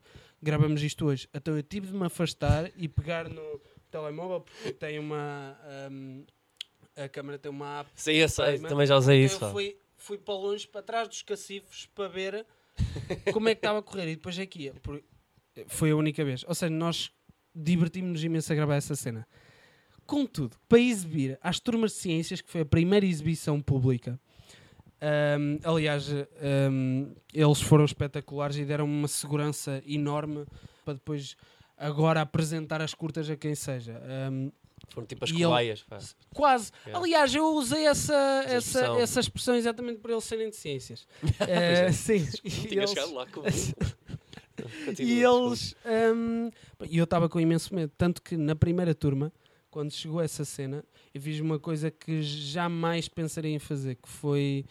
[0.43, 1.27] gravamos isto hoje.
[1.33, 5.59] Então eu tive de me afastar e pegar no telemóvel porque tem uma.
[5.91, 6.25] hum,
[6.95, 7.91] a câmera tem uma app.
[7.95, 8.59] Sim, eu sei.
[8.59, 9.45] Também já usei Então isso.
[9.47, 12.45] eu fui, fui para longe, para trás dos cacifos, para ver
[13.33, 14.09] como é que estava a correr.
[14.11, 15.03] E depois aqui, ia, por-
[15.69, 16.45] foi a única vez.
[16.47, 17.11] Ou seja, nós
[17.55, 19.27] divertimos-nos imenso a gravar essa cena.
[20.09, 24.19] Contudo, para exibir às turmas de ciências, que foi a primeira exibição pública,
[25.39, 26.09] hum, aliás,
[26.73, 30.47] hum, eles foram espetaculares e deram uma segurança enorme
[30.83, 31.37] para depois
[31.77, 34.01] agora apresentar as curtas a quem seja.
[34.33, 34.51] Hum,
[34.95, 35.79] Foram tipo as E ele-.
[36.33, 36.73] Quase.
[36.87, 37.05] Yeah.
[37.05, 38.15] Aliás, eu usei essa,
[38.47, 38.99] essa, expressão.
[38.99, 41.07] essa expressão exatamente por eles serem de ciências.
[41.41, 42.27] Eh, sim.
[42.43, 43.43] E Tinha eles, chegado lá com
[44.99, 45.77] e eles,
[46.89, 47.93] e eu estava com imenso medo.
[47.99, 49.31] Tanto que na primeira turma,
[49.79, 54.65] quando chegou essa cena, eu fiz uma coisa que jamais pensaria em fazer, que foi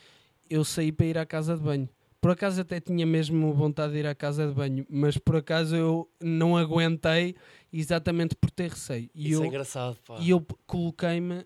[0.49, 1.87] eu saí para ir à casa de banho.
[2.19, 5.77] Por acaso até tinha mesmo vontade de ir à casa de banho, mas por acaso
[5.77, 7.37] eu não aguentei
[7.71, 9.09] exatamente por ter receio.
[9.15, 10.17] E Isso eu, é engraçado, pá.
[10.19, 11.45] e eu coloquei-me.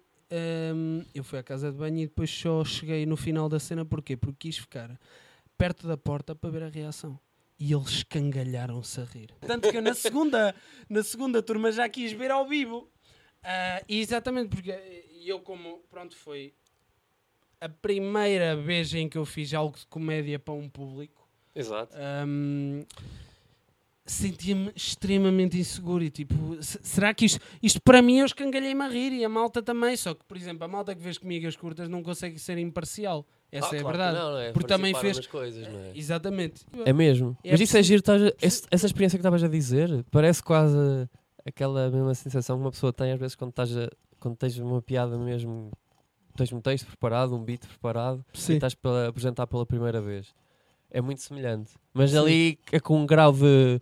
[0.73, 3.85] hum, eu fui à casa de banho e depois só cheguei no final da cena.
[3.85, 4.17] Porquê?
[4.17, 4.99] Porque quis ficar
[5.55, 7.19] perto da porta para ver a reação.
[7.59, 9.29] E eles escangalharam-se a rir.
[9.41, 10.55] Tanto que eu na segunda,
[10.89, 12.89] na segunda turma já quis ver ao vivo.
[13.87, 14.71] E exatamente porque
[15.25, 16.53] eu, como pronto, foi
[17.59, 21.27] a primeira vez em que eu fiz algo de comédia para um público.
[21.55, 21.95] Exato.
[22.25, 22.83] Hum,
[24.05, 28.87] sentia-me extremamente inseguro e tipo, se- será que isto, isto para mim eu escangalhei-me a
[28.87, 31.55] rir e a malta também, só que por exemplo, a malta que vês comigo as
[31.55, 34.17] curtas não consegue ser imparcial, essa Ah, é a claro verdade.
[34.17, 34.51] Não, não é?
[34.51, 35.91] Porque também fez- coisas, não é?
[35.95, 36.65] Exatamente.
[36.85, 37.37] É mesmo.
[37.43, 38.33] É Mas isso é giro, estás
[38.71, 41.07] essa experiência que estavas a dizer, parece quase
[41.45, 44.81] aquela mesma sensação que uma pessoa tem às vezes quando estás a, quando tens uma
[44.81, 45.71] piada mesmo,
[46.35, 48.53] tens um texto preparado, um beat preparado, e Sim.
[48.55, 50.27] estás para apresentar pela primeira vez.
[50.89, 51.71] É muito semelhante.
[51.93, 52.17] Mas Sim.
[52.17, 53.79] ali é com um grau de,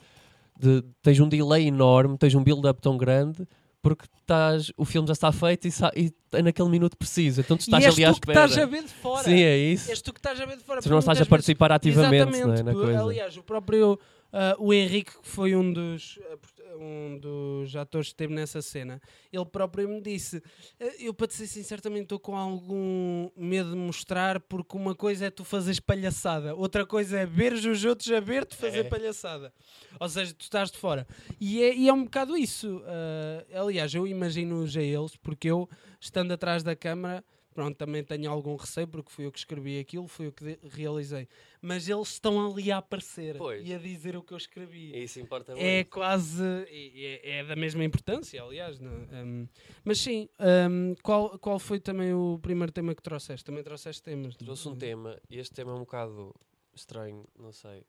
[0.60, 3.48] de- tens um delay enorme, tens um build-up tão grande,
[3.82, 7.42] porque estás, o filme já está feito e, e é naquele minuto preciso.
[7.42, 8.46] Então tu estás e ali à espera.
[8.46, 9.24] estás a ver de fora.
[9.24, 9.90] Sim, é isso.
[9.90, 10.82] És tu que estás a ver de fora.
[10.82, 13.02] Tu não estás a muitas vezes- participar ativamente não é, na coisa.
[13.02, 13.98] Aliás, o próprio
[14.32, 19.02] ah, o Henrique, que foi um dos, ah, um dos atores que esteve nessa cena,
[19.34, 20.42] ele próprio me disse:
[20.80, 24.94] "Ah, Eu, para te ser sincero, também estou com algum medo de mostrar, porque uma
[24.96, 28.84] coisa é tu fazeres palhaçada, outra coisa é veres os outros a ver-te fazer É.
[28.84, 29.54] palhaçada.
[30.00, 31.08] Ou seja, tu estás de fora.
[31.40, 32.82] E é, e é um bocado isso.
[32.86, 35.68] Ah, aliás, eu imagino-os a eles, porque eu,
[36.00, 37.24] estando atrás da câmara.
[37.60, 41.28] Pronto, também tenho algum receio porque fui eu que escrevi aquilo, fui eu que realizei.
[41.62, 43.68] Mas eles estão ali a aparecer Pois.
[43.68, 44.98] e a dizer o que eu escrevi.
[44.98, 45.90] Isso importa É muito.
[45.90, 46.42] quase.
[46.70, 48.80] É, é da mesma importância, aliás.
[48.80, 48.86] É?
[48.86, 49.46] Um,
[49.84, 53.44] mas sim, um, qual, qual foi também o primeiro tema que trouxeste?
[53.44, 54.38] Também trouxeste temas?
[54.38, 54.46] não?
[54.46, 56.34] Trouxe um tema e este tema é um bocado
[56.74, 57.84] estranho, não sei.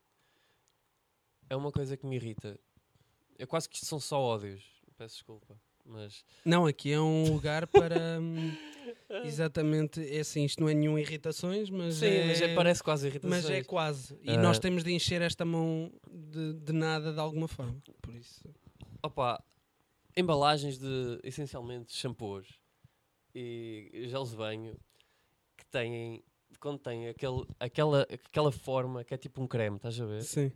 [1.48, 2.58] É uma coisa que me irrita.
[3.38, 4.64] É quase que isto são só ódios.
[4.98, 5.56] Peço desculpa.
[5.90, 8.18] Mas Não, aqui é um lugar para.
[8.20, 8.56] hum,
[9.24, 10.00] exatamente.
[10.14, 11.96] É assim, isto não é nenhum irritações, mas.
[11.96, 13.30] sim, é, mas é, parece quase irritação.
[13.36, 14.18] Mas é quase.
[14.22, 14.36] E Ah.
[14.40, 17.80] nós temos de encher esta mão de, de nada de alguma forma.
[18.00, 18.42] Por isso.
[19.02, 19.42] Opa,
[20.16, 22.46] embalagens de essencialmente shampoos
[23.34, 24.76] e gels de banho
[25.56, 26.22] que têm
[26.58, 30.22] contém aquele, aquela, aquela forma que é tipo um creme, estás a ver?
[30.22, 30.52] Sim.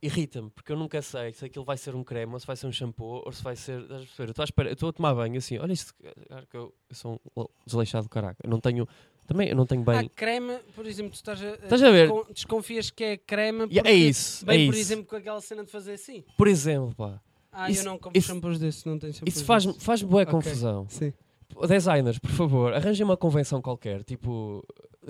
[0.00, 2.68] Irrita-me, porque eu nunca sei se aquilo vai ser um creme ou se vai ser
[2.68, 3.80] um shampoo ou se vai ser.
[4.18, 5.92] Eu estou à espera- eu estou a tomar banho assim, olha isto,
[6.28, 8.36] claro que eu, eu sou um desleixado do caraca.
[8.44, 8.86] Eu não tenho.
[9.26, 9.98] Também eu não tenho bem.
[10.06, 12.08] Ah, creme, por exemplo, tu estás a, Estás a ver?
[12.08, 14.80] descon- desconfias que é creme é porque isso, é Bem, por isso.
[14.80, 16.24] exemplo, com aquela cena de fazer assim.
[16.36, 17.20] Por exemplo, pá.
[17.50, 20.22] Ah, Isso- eu não compro isso- shampoos desses, não tenho shampoos Isso faz-me faz boa
[20.22, 20.32] Ok.
[20.32, 20.86] confusão.
[20.88, 21.12] Sim.
[21.66, 24.64] Designers, por favor, arranjem uma convenção qualquer, tipo,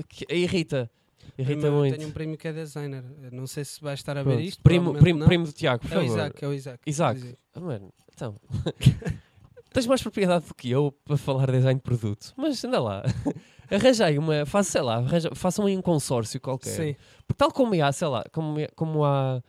[0.08, 0.90] que irrita,
[1.36, 1.96] Tenho- muito.
[1.96, 3.04] Tenho um primo que é designer.
[3.32, 4.36] Não sei se vai estar a Pronto.
[4.36, 4.62] ver isto.
[4.62, 6.06] primo, primo, primo do Tiago, por É o favor.
[6.16, 6.78] Isaac, é o Isaac.
[6.86, 7.22] Isaac.
[7.22, 7.34] Aí.
[7.54, 8.34] Ah, mano, então,
[9.72, 13.02] tens mais propriedade do que eu para falar de design de produto, mas anda lá.
[13.70, 16.70] Arranjei uma, faça, sei lá, arranja, façam aí um consórcio qualquer.
[16.70, 16.96] Sim.
[17.26, 19.42] Porque tal como há, sei lá, como, é- como há.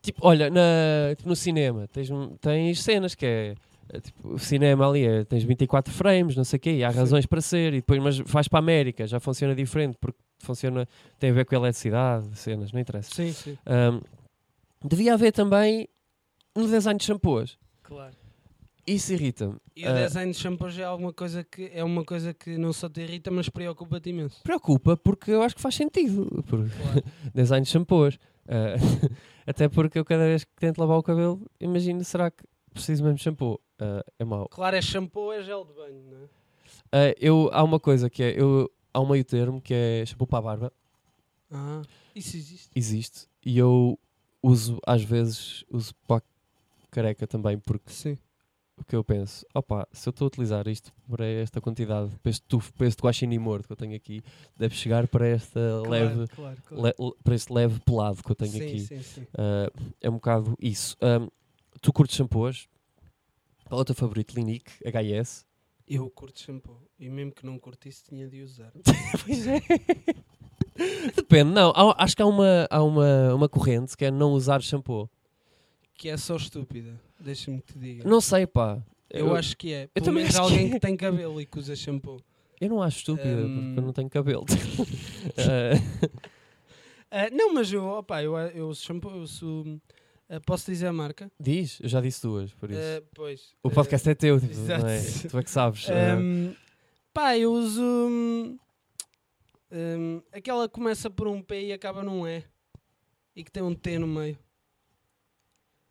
[0.00, 2.08] Tipo, olha, na, tipo, no cinema tens,
[2.40, 3.54] tens cenas que é.
[3.92, 6.90] é, Tipo, o cinema ali é, tens 24 frames, não sei o quê, e há
[6.92, 6.98] Sim.
[6.98, 10.88] razões para ser, e depois, mas vais para a América, já funciona diferente, porque funciona,
[11.18, 13.14] tem a ver com a eletricidade, cenas, não interessa.
[13.14, 13.58] Sim, sim.
[13.66, 14.00] Ahm,
[14.84, 15.88] devia haver também
[16.56, 17.58] no design de shampoos.
[17.82, 18.14] Claro.
[18.86, 19.56] Isso irrita-me.
[19.76, 22.72] E o Ah, design de shampoos é alguma coisa que é uma coisa que não
[22.72, 24.42] só te irrita, mas preocupa-te imenso.
[24.42, 26.42] Preocupa porque eu acho que faz sentido.
[26.48, 27.02] Porque Claro.
[27.34, 28.18] design de shampoos.
[28.48, 28.74] Ah,
[29.46, 33.16] até porque eu cada vez que tento lavar o cabelo, imagino, será que preciso mesmo
[33.18, 33.60] de shampoo?
[33.78, 34.48] Ah, é mau.
[34.48, 36.18] claro, é shampoo, é gel de banho, não
[36.92, 37.14] é?
[37.20, 40.38] Eu, há uma coisa que é, eu, há um meio termo que é shampoo para
[40.38, 40.72] a barba,
[41.50, 41.82] Ah,
[42.14, 42.70] isso existe.
[42.74, 43.98] existe, e eu
[44.42, 48.16] uso, às vezes, uso para a careca também, porque Sim.
[48.76, 52.30] o que eu penso, opa, se eu estou a utilizar isto para esta quantidade, para
[52.30, 54.22] este tufo, para este guaxinim morto que eu tenho aqui,
[54.56, 56.82] deve chegar para esta leve, Claro, claro.
[56.84, 58.78] le- para este leve pelado que eu tenho sim, aqui.
[58.80, 59.26] sim, sim.
[59.36, 60.96] Ah, é um bocado isso.
[61.00, 61.28] Ahm,
[61.82, 62.68] tu curtes shampoos?
[63.66, 64.32] Qual é o teu favorito?
[64.34, 65.44] Clinique, HS?
[65.92, 66.80] Eu curto shampoo.
[66.98, 68.72] E mesmo que não curtisse, tinha de usar.
[69.26, 69.60] Pois é.
[71.14, 71.72] Depende, não.
[71.74, 75.10] há- acho que há uma, há uma, uma corrente que é não usar shampoo.
[75.94, 76.98] que é só estúpida.
[77.18, 78.08] Deixa-me que te diga.
[78.08, 78.80] Não sei, pá.
[79.10, 79.88] eu, acho que é.
[79.88, 80.72] Pelo também menos acho que alguém é.
[80.74, 82.20] que tem cabelo e que usa shampoo.
[82.60, 83.64] Eu não acho estúpida, Hum.
[83.66, 84.44] porque eu não tenho cabelo.
[87.10, 89.80] Ah, não, mas eu, opa, eu, eu uso shampoo, eu uso.
[90.30, 91.28] Ah, posso dizer a marca?
[91.40, 92.80] diz, eu já disse duas, por isso.
[92.80, 93.52] Ah, pois.
[93.64, 94.86] o podcast é teu, tipo, exato.
[94.86, 95.00] é?
[95.28, 95.88] Tu é que sabes.
[95.90, 96.14] Ah.
[96.22, 96.54] hum,
[97.12, 97.82] pá, eu uso.
[97.82, 98.56] hum,
[99.72, 102.44] hum, aquela que começa por um P e acaba num E.
[103.34, 104.38] E que tem um T no meio.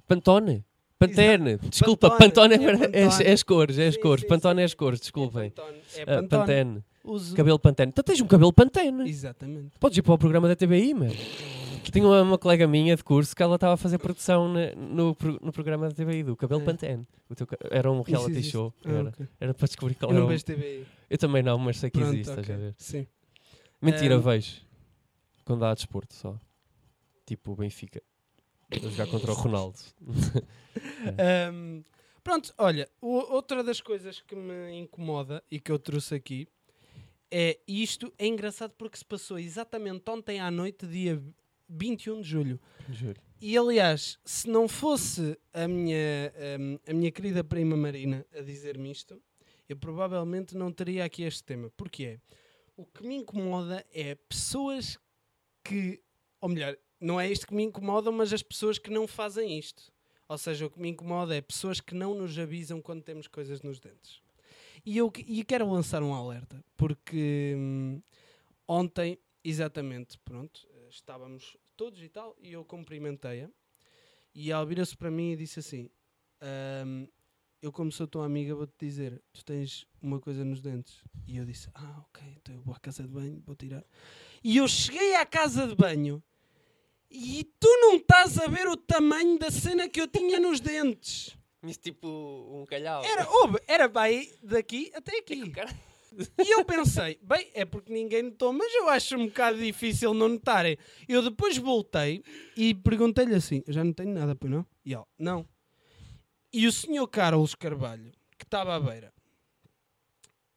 [0.07, 0.65] Pantone?
[0.97, 1.57] Pantene.
[1.57, 3.23] Desculpa, Pantone, Pantone, é, é é, Pantone.
[3.25, 4.21] é as cores, é as Sim, cores.
[4.21, 4.61] sim, Pantone sim.
[4.61, 5.47] é as cores, desculpem.
[5.47, 5.77] É Pantone.
[5.95, 6.27] É Pantone.
[6.27, 6.83] Pantene.
[7.03, 7.35] Uso.
[7.35, 7.89] Cabelo Pantene.
[7.89, 9.09] Então tens um cabelo Pantene.
[9.09, 9.77] Exatamente.
[9.79, 11.13] Podes ir para o programa da TBI, mano.
[11.91, 15.15] Tinha uma, uma colega minha de curso que ela estava a fazer produção na- no,
[15.41, 16.65] no programa da TBI, do Cabelo É.
[16.65, 17.07] Pantene.
[17.35, 18.51] Teu era um Isso reality existe.
[18.51, 18.73] show.
[18.85, 19.27] Ah, Era, ok.
[19.39, 20.29] era para descobrir qual Eu era não o...
[20.29, 20.85] vejo TV.
[21.09, 22.41] Eu também não, mas sei que Pronto, existe, ok.
[22.41, 22.75] estás a ver?
[22.77, 23.07] Sim.
[23.81, 24.61] Mentira, Ehm, vejo.
[25.45, 26.37] Quando há desporto só.
[27.25, 28.01] Tipo o Benfica.
[28.71, 29.79] a jogar contra o Ronaldo.
[31.51, 31.83] Um,
[32.23, 36.47] pronto, olha, outra das coisas que me incomoda e que eu trouxe aqui
[37.31, 38.13] é isto.
[38.17, 41.21] É engraçado porque se passou exatamente ontem à noite, dia
[41.69, 42.59] 21 de julho.
[43.41, 48.91] E aliás, se não fosse a minha, hum, a minha querida prima Marina a dizer-me
[48.91, 49.21] isto,
[49.67, 51.69] eu provavelmente não teria aqui este tema.
[51.77, 52.19] Porquê?
[52.75, 54.97] O que me incomoda é pessoas
[55.63, 56.01] que,
[56.41, 59.91] ou melhor, não é isto que me incomoda, mas as pessoas que não fazem isto.
[60.27, 63.61] Ou seja, o que me incomoda é pessoas que não nos avisam quando temos coisas
[63.61, 64.21] nos dentes.
[64.85, 68.01] E eu e quero lançar um alerta, porque hum,
[68.67, 73.49] ontem, exatamente, pronto, estávamos todos e tal, e eu cumprimentei-a,
[74.33, 75.89] e ela vira-se para mim e disse assim:
[76.41, 77.07] "Ahm,
[77.61, 81.03] Eu, como sou tua amiga, vou-te dizer, tu tens uma coisa nos dentes.
[81.27, 83.83] E eu disse: Ah, ok, então eu vou à casa de banho, vou tirar.
[84.41, 86.23] E eu cheguei à casa de banho
[87.11, 91.35] e tu não estás a ver o tamanho da cena que eu tinha nos dentes.
[91.63, 93.03] Isso tipo um calhau.
[93.03, 95.49] Era, ouve, era bem daqui até aqui.
[95.51, 95.69] Cara,
[96.37, 100.29] E eu pensei, bem, é porque ninguém notou, mas eu acho um bocado difícil não
[100.29, 100.77] notarem.
[101.07, 102.23] Eu depois voltei
[102.55, 104.65] e perguntei-lhe assim: já não tenho nada, pois não?
[104.85, 105.47] E ela, não.
[106.51, 109.13] E o senhor Carlos Carvalho, que estava à beira,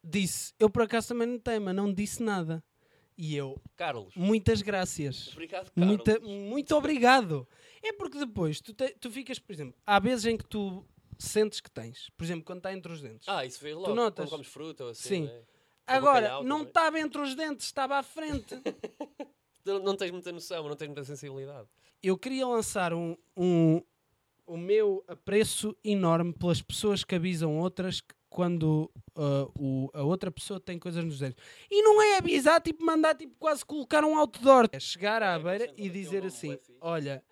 [0.02, 2.62] disse: eu por acaso também não tenho, mas não disse nada.
[3.16, 4.14] E eu, Carlos.
[4.16, 5.28] muitas graças.
[5.32, 5.86] Obrigado, Carlos.
[5.86, 7.46] Muita, muito obrigado.
[7.82, 10.84] É porque depois tu, te- tu ficas, por exemplo, há vezes em que tu
[11.22, 13.28] sentes que tens, por exemplo, quando está entre os dentes.
[13.28, 13.94] Ah, isso veio logo.
[13.94, 14.24] notas?
[14.26, 15.08] Quando comes fruta ou assim.
[15.08, 15.24] Sim.
[15.26, 15.42] né?
[15.86, 16.62] Agora, não também.
[16.68, 18.54] estava entre os dentes, estava à frente.
[19.64, 21.68] Tu não tens muita noção, não tens muita sensibilidade.
[22.02, 23.80] Eu queria lançar um, um,
[24.44, 30.32] o meu apreço enorme pelas pessoas que avisam outras que quando ah, o- a outra
[30.32, 31.36] pessoa tem coisas nos dentes.
[31.70, 34.68] E não é avisar, tipo, mandar tipo, quase colocar um outdoor.
[34.72, 37.22] É chegar à É, beira sempre e o dizer assim: olha,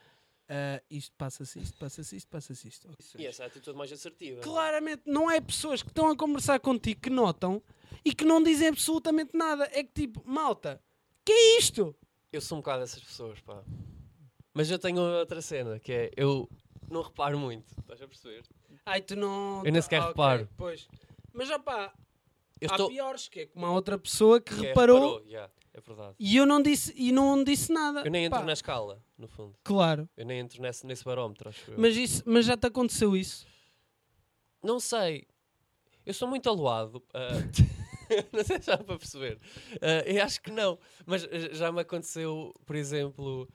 [0.51, 2.89] ah, isto passa-se isto, passa-se isto, passa-se isto.
[3.17, 4.41] E essa é a atitude mais assertiva.
[4.43, 7.63] Claramente não é pessoas que estão a conversar contigo que notam
[8.05, 9.69] e que não dizem absolutamente nada.
[9.73, 10.83] É que tipo, malta,
[11.25, 11.95] que é isto?
[12.33, 13.63] Eu sou um bocado dessas pessoas, pá.
[14.53, 16.49] Mas eu tenho outra cena, que é eu
[16.91, 18.43] não reparo muito, estás a perceber?
[18.85, 19.65] Ai, tu não.
[19.65, 20.49] Eu nem sequer Ah, reparo.
[20.57, 20.89] Pois.
[21.33, 21.93] Mas já pá,
[22.61, 22.89] Eu há estou.
[22.89, 26.15] piores, que é como a outra pessoa que que é, reparou yeah, é verdade.
[26.19, 28.01] e eu não disse, e não disse nada.
[28.01, 29.57] Eu nem entro Pá, na escala, no fundo.
[29.63, 30.09] Claro.
[30.17, 31.79] Eu nem entro nesse, nesse barómetro, acho eu.
[31.79, 33.47] Mas, isso, mas já te aconteceu isso?
[34.63, 35.27] Não sei.
[36.05, 37.03] Eu sou muito aluado.
[37.15, 37.29] ah,
[38.33, 39.39] não sei se já para perceber.
[39.81, 40.79] Ah, eu acho que não.
[41.07, 43.49] Mas já me aconteceu, por exemplo,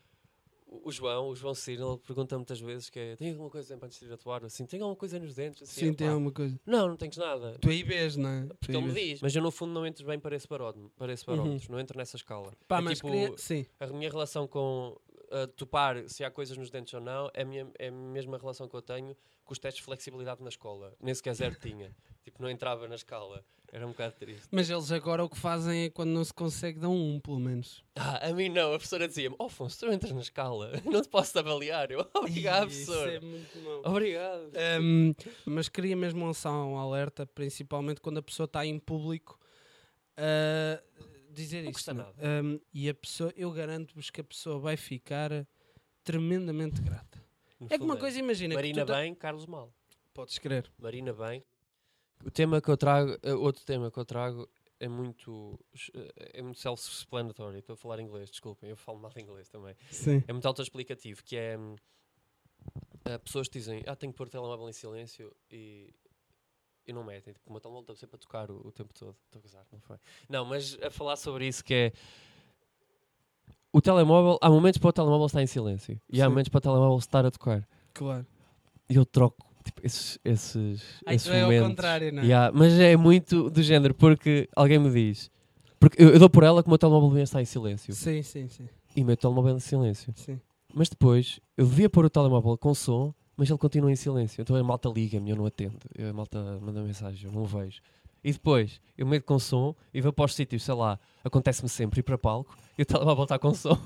[0.84, 4.00] o João, o João Ciro, ele pergunta muitas vezes que é, tem alguma coisa antes
[4.00, 4.44] de ir atuar?
[4.46, 5.64] Assim, tem alguma coisa nos dentes?
[5.64, 6.60] Assim, Sim, "Epá, tem alguma coisa.
[6.66, 7.58] Não, não tens nada.
[7.60, 8.42] Tu aí vês, não é?
[8.46, 9.22] Tu Porque aí ele me diz.
[9.22, 10.92] Mas eu no fundo não entro bem para esse barómetro.
[10.98, 11.36] Para esse Uhum.
[11.38, 11.72] barómetro.
[11.72, 12.52] Não entro nessa escala.
[12.68, 13.38] Pá, É mas tipo, queria...
[13.38, 13.66] Sim.
[13.80, 14.98] a minha relação com
[15.32, 18.38] uh, topar se há coisas nos dentes ou não é a, minha, é a mesma
[18.38, 20.94] relação que eu tenho com os testes de flexibilidade na escola.
[21.00, 21.96] Nem sequer zero tinha.
[22.26, 23.46] Tipo, não entrava na escala.
[23.76, 24.48] Era um bocado triste.
[24.52, 27.84] Mas eles agora o que fazem é quando não se consegue dão um, pelo menos.
[27.94, 28.68] Ah, a mim não.
[28.70, 30.72] A professora dizia-me: Oh, Afonso, tu entras na escala.
[30.86, 31.92] Não te posso avaliar.
[31.92, 33.10] Eu, obrigado, Ih, Isso professor.
[33.14, 33.82] é muito mau.
[33.92, 34.50] Obrigado.
[34.82, 35.14] Um,
[35.46, 39.38] mas queria mesmo lançar um alerta, principalmente quando a pessoa está em público,
[40.16, 40.82] a
[41.32, 41.74] dizer Não isto.
[41.74, 42.14] custa nada.
[42.46, 45.46] Um, e a pessoa, eu garanto-vos que a pessoa vai ficar
[46.02, 47.22] tremendamente grata.
[47.60, 48.52] No É que uma coisa, imagina.
[48.52, 49.70] que Marina tu tá- bem, Carlos mal.
[50.14, 50.72] Podes crer.
[50.82, 51.44] Marina bem.
[52.24, 54.48] O tema que eu trago, eh, outro tema que eu trago
[54.80, 55.60] é muito,
[56.34, 57.60] é muito self-explanatory.
[57.60, 59.76] Estou a falar inglês, desculpem, eu falo mal inglês também.
[59.92, 60.24] Sim.
[60.28, 61.76] É muito autoexplicativo, que é hum,
[63.06, 65.94] eh, pessoas que dizem, ah, tenho que pôr o telemóvel em silêncio e,
[66.86, 67.34] e não metem.
[67.34, 69.16] Tipo, o meu telemóvel está sempre a tocar o, o tempo todo.
[69.26, 69.98] Estou a gozar, não foi?
[70.30, 71.94] Não, mas a falar sobre isso que é
[73.72, 76.30] o telemóvel, há momentos para o telemóvel estar em silêncio e há Sim.
[76.30, 77.68] momentos para o telemóvel estar a tocar.
[77.94, 78.26] Claro.
[78.90, 82.26] E eu troco tipo, esses, esses, Ai, esses tu é ao contrário, não é?
[82.26, 85.30] Yeah, mas é muito do género, porque alguém me diz.
[85.80, 87.94] Porque eu, eu dou por ela que o meu telemóvel estar em silêncio.
[87.94, 88.70] Sim, sim, sim.
[88.96, 90.14] E o meu telemóvel em silêncio.
[90.16, 90.40] sim.
[90.74, 94.42] Mas depois eu devia pôr o telemóvel com som, mas ele continua em silêncio.
[94.42, 95.78] Então a malta liga-me, eu não atendo.
[95.98, 97.82] A malta manda mensagem, eu não o vejo.
[98.22, 102.00] E depois eu meto com som e vou para os sítios, sei lá, acontece-me sempre
[102.00, 103.78] ir para palco e o telemóvel está com som.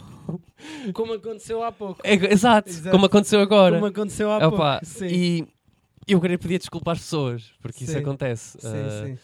[0.93, 1.99] Como aconteceu há pouco.
[2.03, 2.91] É, exato, Exato.
[2.91, 3.75] como aconteceu agora.
[3.75, 4.85] Como aconteceu há Opa, pouco.
[4.85, 5.07] Sim.
[5.07, 5.47] E
[6.13, 7.99] eu queria pedir desculpa às pessoas, porque isso Sim.
[7.99, 8.57] acontece.
[8.59, 9.19] Sim, Ah, sim.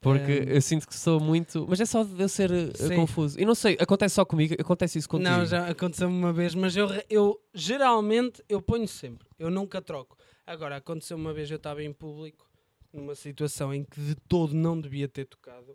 [0.00, 1.64] Porque Ehm, eu sinto que sou muito.
[1.66, 2.94] Mas é só de eu ser uh, Sim.
[2.94, 3.40] confuso.
[3.40, 5.30] E não sei, acontece só comigo, acontece isso contigo.
[5.30, 10.18] Não, já aconteceu-me uma vez, mas eu, eu geralmente eu ponho sempre, eu nunca troco.
[10.46, 12.46] Agora, aconteceu uma vez, eu estava em público,
[12.92, 15.74] numa situação em que de todo não devia ter tocado,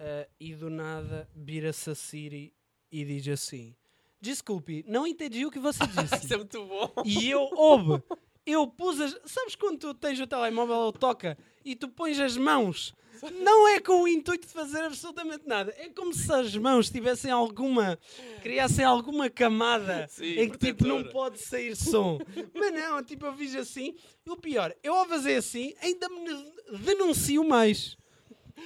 [0.00, 2.52] ah, e do nada vira-se a Siri
[2.90, 3.72] e diz assim:
[4.20, 6.24] desculpe, não entendi o que você disse.
[6.24, 6.92] Isso é muito bom.
[7.04, 8.02] E eu, ouve,
[8.52, 9.18] eu pus as.
[9.24, 12.94] Sabes quando tu tens o telemóvel, ele toca e tu pões as mãos?
[13.42, 15.74] Não é com o intuito de fazer absolutamente nada.
[15.76, 17.98] É como se as mãos tivessem alguma.
[18.42, 22.18] criassem alguma camada Sim, em que tipo não pode sair som.
[22.54, 23.94] Mas não, tipo eu fiz assim.
[24.24, 26.52] E o pior, eu ao fazer assim ainda me
[26.84, 27.98] denuncio mais.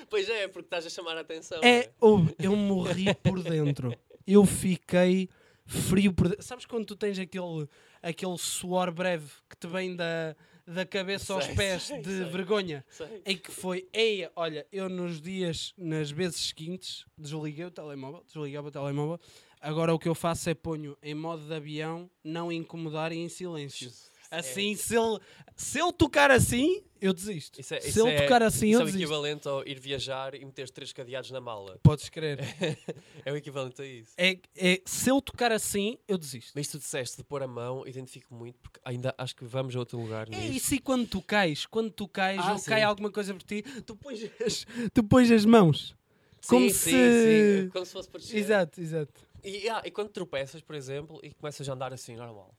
[0.09, 1.61] Pois é, porque estás a chamar a atenção.
[1.63, 1.93] É, né?
[2.01, 3.97] ouve, eu morri por dentro.
[4.27, 5.29] Eu fiquei
[5.73, 6.45] frio por dentro.
[6.45, 7.69] Sabes quando tu tens aquele,
[8.03, 12.25] aquele suor breve que te vem da, da cabeça aos Sei, pés sei, de sei.
[12.25, 12.85] vergonha?
[13.25, 18.69] Em que foi, eia, olha, eu nos dias, nas vezes seguintes, desliguei o telemóvel, desligava
[18.69, 19.21] o telemóvel.
[19.61, 23.29] Agora o que eu faço é ponho em modo de avião, não incomodar e em
[23.29, 23.91] silêncio.
[24.39, 25.19] Assim, se ele,
[25.57, 27.61] se ele tocar assim, eu desisto.
[27.61, 29.03] Isso é, se isso ele é- tocar assim, isso eu é o desisto.
[29.03, 31.79] equivalente ao ir viajar e meter três cadeados na mala.
[31.83, 32.39] Podes crer.
[33.25, 34.13] é o equivalente a isso.
[34.17, 36.53] É, é, se ele tocar assim, eu desisto.
[36.55, 39.79] Mas tu disseste de pôr a mão, identifico muito, porque ainda acho que vamos a
[39.81, 40.53] outro lugar É nisso.
[40.55, 42.71] isso e quando tu cais, quando tu cais Ah, ou sim.
[42.71, 44.65] cai alguma coisa por ti, tu pões as,
[44.95, 45.95] tu pões as mãos.
[46.49, 47.69] como sim, se- sim, sim.
[47.71, 48.37] Como se fosse descer.
[48.39, 49.13] Exato, exato.
[49.45, 52.55] E, ah, e quando tropeças, por exemplo, e começas a andar assim, normal.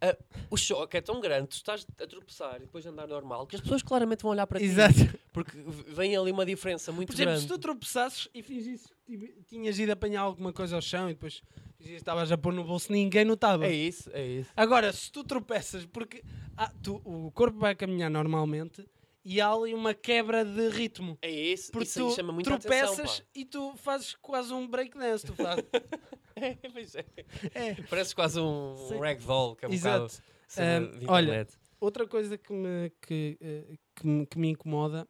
[0.00, 0.16] Ah,
[0.50, 3.56] o choque é tão grande, tu estás a tropeçar e depois a andar normal, que
[3.56, 4.64] as pessoas claramente vão olhar para ti.
[4.66, 4.94] Exato.
[5.32, 5.56] Porque
[5.88, 7.42] vem ali uma diferença muito Por exemplo, grande.
[7.42, 9.16] se tu tropeçasses e fingisses que
[9.48, 11.42] tinhas ido apanhar alguma coisa ao chão e depois
[11.80, 13.66] estavas a pôr no bolso, ninguém notava.
[13.66, 14.50] É isso, é isso.
[14.56, 16.22] Agora, se tu tropeças, porque
[16.56, 18.86] ah, tu- o corpo vai caminhar normalmente
[19.24, 21.18] e há ali uma quebra de ritmo.
[21.22, 25.24] É isso, Porque isso tu chama muita tropeças atenção, e tu fazes quase um breakdance.
[25.26, 25.64] Tu fazes.
[26.36, 27.04] É, pois é.
[27.54, 27.74] é.
[27.88, 28.98] Parece quase um Sim.
[28.98, 30.22] ragdoll, que é um Exato.
[30.98, 31.46] de olha.
[31.80, 35.06] Outra coisa que me, que, eh, que me, que me incomoda,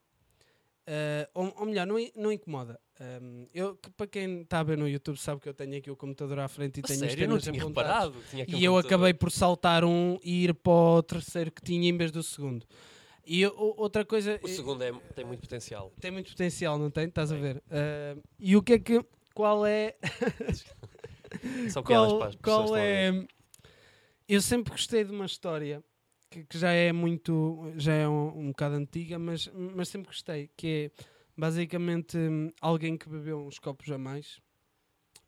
[0.86, 2.80] eh, ou, ou melhor, não, não incomoda.
[3.00, 5.90] Um, eu, que para quem está a ver no YouTube sabe que eu tenho aqui
[5.90, 8.14] o computador à frente e tenho os sério, não temas tinha reparado.
[8.30, 11.60] Tinha aqui um E eu acabei por saltar um e ir para o terceiro que
[11.62, 12.64] tinha em vez do segundo.
[13.26, 14.38] E outra coisa.
[14.42, 15.92] O segundo é, tem muito potencial.
[16.00, 17.06] Tem muito potencial, não tem?
[17.06, 17.56] Estás a ver?
[17.56, 19.04] Uh, e o que é que.
[19.34, 19.96] Qual é.
[21.70, 23.22] São piadas para Qual, as pessoas qual que estão a ver.
[23.22, 23.26] é.
[24.26, 25.84] Eu sempre gostei de uma história
[26.30, 27.72] que, que já é muito.
[27.76, 30.50] já é um, um bocado antiga, mas, mas sempre gostei.
[30.56, 31.02] Que é
[31.36, 32.16] basicamente
[32.60, 34.40] alguém que bebeu uns copos a mais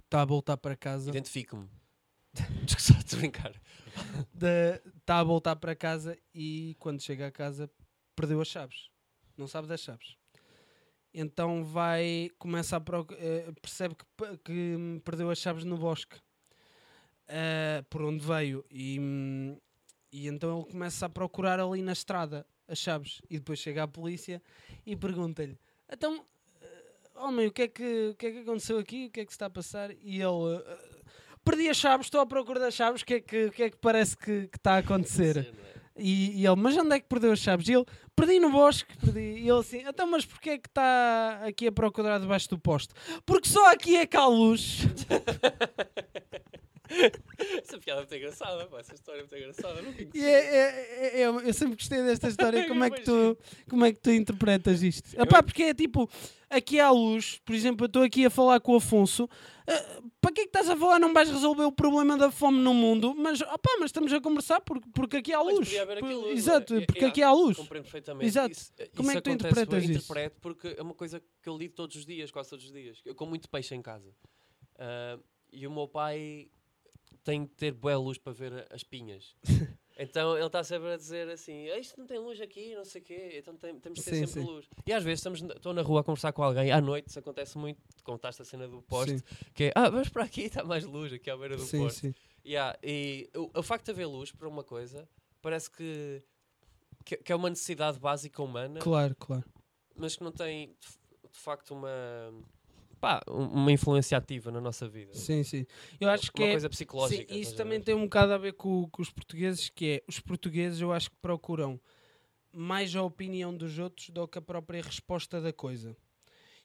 [0.07, 1.11] está a voltar para casa.
[1.11, 1.69] Identifico-me.
[2.65, 3.53] Desculpa, estou a brincar.
[4.99, 7.71] Está a voltar para casa e quando chega a casa
[8.15, 8.91] perdeu as chaves.
[9.37, 10.17] Não sabe das chaves.
[11.19, 16.17] Então vai, começa a proc- eh, percebe que, que perdeu as chaves no bosque
[17.27, 18.63] eh, por onde veio.
[18.71, 19.57] E,
[20.13, 23.23] e então ele começa a procurar ali na estrada as chaves.
[23.31, 24.43] E depois chega à polícia
[24.85, 25.59] e pergunta-lhe
[25.91, 26.23] então
[26.61, 29.07] eh, homem o que é que o que é que aconteceu aqui?
[29.07, 29.91] O que é que se está a passar?
[29.93, 30.79] E ele eh,
[31.43, 33.01] perdi as chaves estou à procura das chaves.
[33.03, 35.45] O que é que que é que parece que, que está a acontecer?
[35.45, 35.66] Cena.
[35.99, 37.69] E, e ele, mas onde é que perdeu as chaves?
[37.69, 39.21] E ele, perdi no bosque, perdi.
[39.21, 42.93] E ele assim, então, mas porquê é que está aqui a procurar debaixo do poste?
[43.25, 44.87] Porque só aqui é há luz.
[47.63, 48.81] Essa piada é muito engraçada, pá.
[48.81, 49.81] Essa história é muito engraçada.
[49.81, 52.67] eu Não E é, é- é- é- eu sempre gostei desta história.
[52.69, 53.39] Como é que tu,
[53.69, 55.21] como é que tu interpretas isto?
[55.21, 56.09] Epá, porque é tipo,
[56.51, 59.29] aqui há luz, por exemplo, eu estou aqui a falar com o Afonso.
[59.67, 60.99] ah, para que é que estás a falar?
[60.99, 64.61] Não vais resolver o problema da fome no mundo, mas, opá, mas estamos a conversar
[64.61, 65.69] porque, porque aqui há luz.
[65.77, 66.81] aqui Por- luz, Exato, é?
[66.87, 67.57] porque É, aqui há luz.
[67.57, 68.27] Compreendo perfeitamente.
[68.27, 68.53] Exato.
[68.53, 69.93] Isso, Como é isso que tu interpretas isso?
[69.93, 73.01] Interpreto porque é uma coisa que eu lido todos os dias, quase todos os dias.
[73.05, 74.13] Eu como muito peixe em casa.
[74.79, 75.19] Ah,
[75.53, 76.49] e o meu pai
[77.27, 79.35] tem de ter boa luz para ver as pinhas.
[79.99, 83.01] Então ele está sempre a dizer assim: "Ah, Isto não tem luz aqui, não sei
[83.01, 84.47] o quê, então tem- temos de ter Sim, sempre sim.
[84.47, 84.69] luz.
[84.87, 87.57] E às vezes estamos, estou na rua a conversar com alguém, à noite, isso acontece
[87.57, 87.81] muito.
[88.05, 91.11] Contaste a cena do poste, Sim, que é: Ah, vamos para aqui, está mais luz
[91.15, 92.01] aqui à beira do sim, poste.
[92.01, 92.15] sim.
[92.45, 95.09] Yeah, e o, o facto de haver luz para uma coisa
[95.41, 96.23] parece que,
[97.03, 99.45] que, que é uma necessidade básica humana, Claro, claro.
[99.97, 101.89] mas que não tem de, de facto uma,
[103.01, 105.15] pá, um- uma influência ativa na nossa vida.
[105.15, 105.67] Sim, sim.
[106.01, 106.53] Eu acho que uma é.
[106.53, 107.33] coisa psicológica.
[107.35, 110.21] Sim, isso também tem um bocado a ver com, com os portugueses, que é os
[110.21, 111.81] portugueses eu acho que procuram
[112.53, 115.97] mais a opinião dos outros do que a própria resposta da coisa.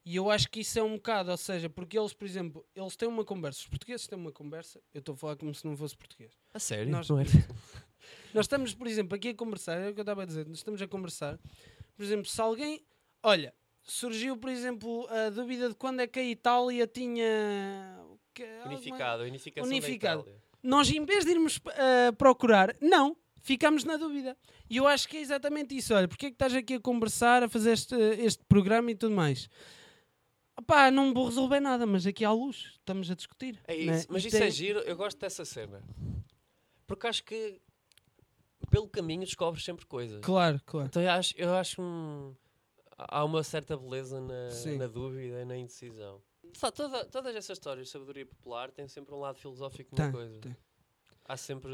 [0.03, 2.95] E eu acho que isso é um bocado, ou seja, porque eles, por exemplo, eles
[2.95, 5.77] têm uma conversa, os portugueses têm uma conversa, eu estou a falar como se não
[5.77, 6.31] fosse português.
[6.53, 6.91] A sério?
[6.91, 7.23] Nós- Não é?
[8.33, 10.57] Nós estamos, por exemplo, aqui a conversar, é o que eu estava a dizer, nós
[10.57, 11.37] estamos a conversar,
[11.95, 12.81] por exemplo, se alguém,
[13.21, 17.99] olha, surgiu, por exemplo, a dúvida de quando é que a Itália tinha...
[18.65, 20.23] Unificado, unificação Unificado.
[20.23, 20.43] da Itália.
[20.63, 24.37] nós em vez de irmos uh, procurar, não, ficamos na dúvida.
[24.69, 25.93] E eu acho que é exatamente isso.
[25.93, 29.13] Olha, porque é que estás aqui a conversar, a fazer este, este programa e tudo
[29.13, 29.49] mais?
[30.57, 33.59] Opá, não vou resolver nada, mas aqui há luz, estamos a discutir.
[33.67, 33.97] É né?
[33.97, 34.07] isso.
[34.09, 35.83] Mas Isto isso é giro, eu gosto dessa cena.
[36.87, 37.59] Porque acho que
[38.69, 40.21] pelo caminho descobres sempre coisas.
[40.21, 40.87] Claro, claro.
[40.87, 42.35] Então eu acho, eu acho um,
[43.07, 46.21] há uma certa beleza na, na dúvida e na indecisão.
[46.53, 50.39] Só toda, todas essas histórias de sabedoria popular têm sempre um lado filosófico na coisa.
[50.39, 50.55] tem.
[51.25, 51.71] Há sempre.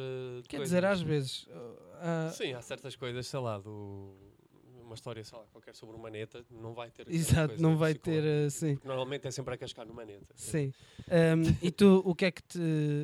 [0.47, 0.69] Quer coisas.
[0.69, 1.43] dizer, às vezes.
[1.47, 4.13] uh, ah, Sim, há certas coisas, sei lá, do,
[4.97, 7.07] história, sei lá, qualquer sobre uma maneta, não vai ter.
[7.09, 8.23] exato, coisa não vai ter.
[8.23, 10.27] uh, sim, Normalmente é sempre a cascar no maneta.
[10.35, 10.73] sim.
[11.07, 12.59] Um, e tu, o que, é que te,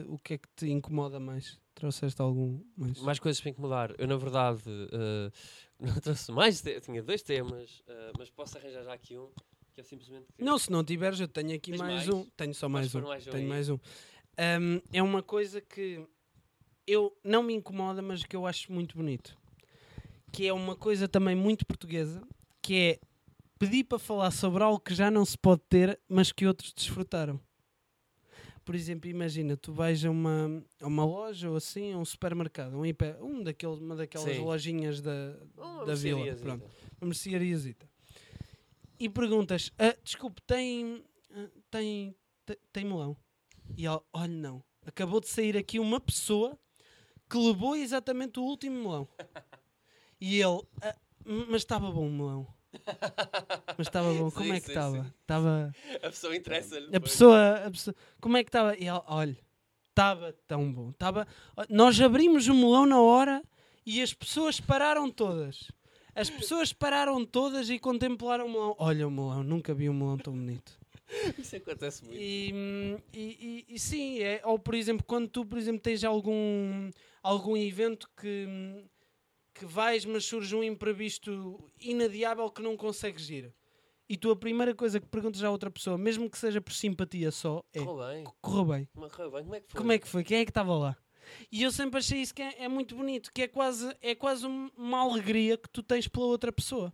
[0.08, 1.60] o que é que te incomoda mais?
[1.76, 3.00] Trouxeste algum mais?
[3.00, 3.96] Mais coisas para incomodar.
[3.98, 5.32] Eu, na verdade, eh,
[5.80, 6.62] não trouxe mais.
[6.62, 9.30] te- Tinha dois temas, eh, mas posso arranjar já aqui um,
[9.74, 10.28] que é simplesmente.
[10.38, 12.10] que- Não, se não tiveres, eu tenho aqui mais, mais?
[12.10, 12.26] um.
[12.38, 13.02] Tenho só mais um.
[13.02, 13.50] mais um tenho aí?
[13.50, 13.74] mais um.
[13.76, 16.06] Um, é uma coisa que
[16.86, 19.36] eu não me incomoda, mas que eu acho muito bonito.
[20.34, 22.22] Que é uma coisa também muito portuguesa,
[22.62, 23.00] que é
[23.60, 27.40] pedir para falar sobre algo que já não se pode ter, mas que outros desfrutaram.
[28.66, 32.78] Por exemplo, imagina, tu vais a uma, a uma loja ou assim, a um supermercado,
[32.78, 34.42] um, hiper, um daqueles, uma daquelas Sim.
[34.42, 35.34] lojinhas da,
[35.86, 36.36] da vila.
[36.36, 36.66] Pronto
[37.02, 37.86] uma merceariazita
[38.98, 41.04] e perguntas: "Ah, desculpe, tem,
[41.36, 42.16] ah, tem,
[42.46, 43.18] te- tem melão?
[43.78, 44.64] E ele, olha, não.
[44.86, 46.58] Acabou de sair aqui uma pessoa
[47.30, 49.08] que levou exatamente o último melão.
[50.26, 50.96] E ele, "Ah,
[51.26, 52.48] m- mas estava bom o melão.
[53.78, 54.32] Mas estava bom.
[54.32, 55.04] Como Sim, é que sim, estava?
[55.04, 55.12] sim.
[55.22, 55.76] Estava.
[55.98, 56.88] A pessoa interessa-lhe.
[56.88, 57.12] A depois.
[57.12, 57.96] pessoa, a pessoa.
[58.22, 58.74] Como é que estava?
[58.78, 59.38] E ele, olha,
[59.90, 60.90] estava tão bom.
[60.92, 61.28] Estava.
[61.70, 63.44] Nós abrimos o melão na hora
[63.86, 65.70] e as pessoas pararam todas.
[66.16, 68.76] As pessoas pararam todas e contemplaram o melão.
[68.80, 70.80] Olha o melão, nunca vi um melão tão bonito.
[71.38, 72.18] Isso acontece muito.
[72.18, 76.04] E, hum, e, e- e sim, é, ou por exemplo, quando tu, por exemplo, tens
[76.04, 76.90] algum,
[77.22, 78.84] algum evento que, hum,
[79.54, 83.54] que vais, mas surge um imprevisto inadiável que não consegues ir.
[84.10, 87.32] E tu a primeira coisa que perguntas à outra pessoa, mesmo que seja por simpatia
[87.32, 88.24] só, é Correu bem.
[88.42, 88.90] correu bem.
[89.10, 89.44] Correu bem.
[89.44, 89.80] Como é que foi?
[89.80, 90.24] Como é que foi?
[90.24, 90.98] Quem é que estava lá?
[91.52, 94.46] E eu sempre achei isso que é, é muito bonito, que é quase, é quase
[94.46, 96.94] um- uma alegria que tu tens pela outra pessoa.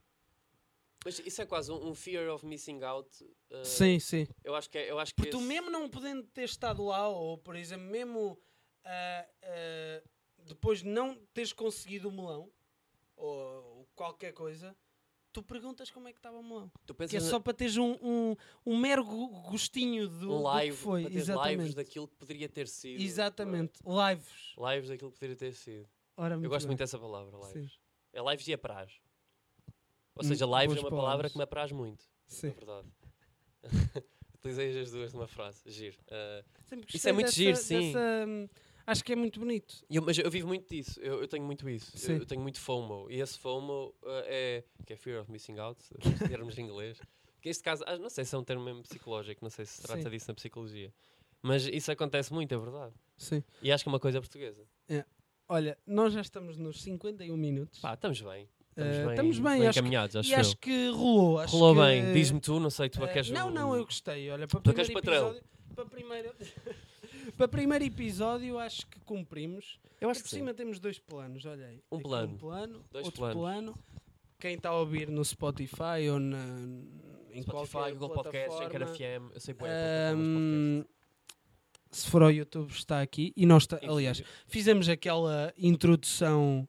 [1.03, 3.09] Mas isso é quase um, um fear of missing out.
[3.51, 4.27] uh, sim, sim.
[4.43, 4.91] Eu acho que é.
[4.91, 7.85] Eu acho que Porque tu esse- mesmo não podendo ter estado lá, ou por exemplo,
[7.87, 8.37] mesmo
[8.85, 10.03] ah, ah,
[10.49, 12.51] depois de não teres conseguido o melão,
[13.15, 13.27] ou,
[13.77, 14.75] ou qualquer coisa,
[15.31, 16.71] tu perguntas como é que estava o melão.
[16.85, 18.35] Tu Que é só para teres um, um,
[18.65, 21.01] um mero go- gostinho do, um do live, que foi.
[21.03, 21.57] para teres Exatamente.
[21.57, 23.01] lives daquilo que poderia ter sido.
[23.01, 23.79] Exatamente.
[23.85, 24.53] Lives.
[24.57, 24.73] é?
[24.75, 25.87] Lives daquilo que poderia ter sido.
[26.17, 26.67] Ora, eu gosto bem.
[26.69, 27.59] muito dessa palavra, Sim.
[27.59, 27.79] lives.
[28.11, 28.99] É lives e apraz.
[30.15, 31.31] Ou Hum, seja, lives é boas uma palavra palavras.
[31.31, 32.47] que me apraz muito, Sim.
[32.47, 32.87] na verdade.
[34.35, 35.61] Utilizei as duas numa frase.
[35.69, 35.97] Giro.
[36.07, 36.43] Uh,
[36.93, 37.91] Isso é muito dessa- giro, sim.
[37.93, 38.47] dessa, hum,
[38.91, 39.83] acho que é muito bonito.
[39.89, 42.59] Eu- mas eu vivo muito disso, eu, eu tenho muito isso, eu, eu tenho muito
[42.59, 46.63] FOMO, e esse FOMO uh, é, que é Fear of Missing Out, em termos em
[46.63, 46.99] inglês,
[47.41, 49.73] que neste caso, ah, não sei se é um termo mesmo psicológico, não sei se
[49.77, 50.09] se trata Sim.
[50.09, 50.93] disso na psicologia,
[51.41, 53.43] mas isso acontece muito, é verdade, Sim.
[53.61, 54.65] e acho que é uma coisa portuguesa.
[55.51, 57.79] Olha, nós já estamos nos 51 minutos.
[57.79, 60.89] Pá, estamos bem, Eh, estamos bem, estamos bem, acho que- encaminhados, acho e acho que
[60.91, 61.39] rolou.
[61.39, 63.83] Acho Rolou que, bem, diz-me tu, não sei, tu eh, queres Não, o- não, eu
[63.83, 64.29] gostei.
[64.29, 65.29] Olha, para Tu queres primeiro patrão?
[65.31, 65.49] episódio.
[65.75, 66.35] Para primeiro,
[67.31, 69.79] para primeiro episódio, acho que cumprimos.
[69.99, 70.37] Eu acho Por que sim.
[70.37, 71.81] cima temos dois planos, olha aí.
[71.91, 72.33] Um Aqui plano.
[72.33, 73.37] Um plano, Dois outro planos.
[73.37, 73.79] plano.
[74.39, 76.37] Quem está a ouvir no Spotify ou na,
[77.33, 80.89] em Spotify, Google Podcast, Anchor plataforma, FM, eu sei de Ahm, podcast.
[81.91, 86.67] se for ao YouTube está aqui e nós Em aliás fizemos aquela introdução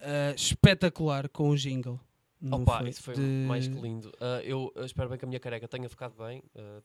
[0.00, 1.98] ah, espetacular com o jingle
[2.42, 4.10] não Opa, isso foi De- mais que lindo.
[4.18, 6.42] Ah, eu espero bem que a minha careca tenha ficado bem.
[6.56, 6.80] Ah,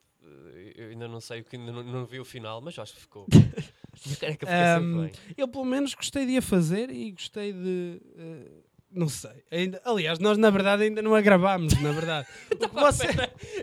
[0.76, 3.02] eu ainda não sei, o que ainda não, não vi o final, mas acho que
[3.02, 3.26] ficou.
[3.34, 3.36] a
[4.06, 5.34] minha careca ficou Ahm, sempre bem.
[5.38, 8.62] eu pelo menos gostei de a fazer e gostei de ah,
[8.92, 13.08] não sei ainda, aliás nós na verdade ainda não a gravámos na verdade que você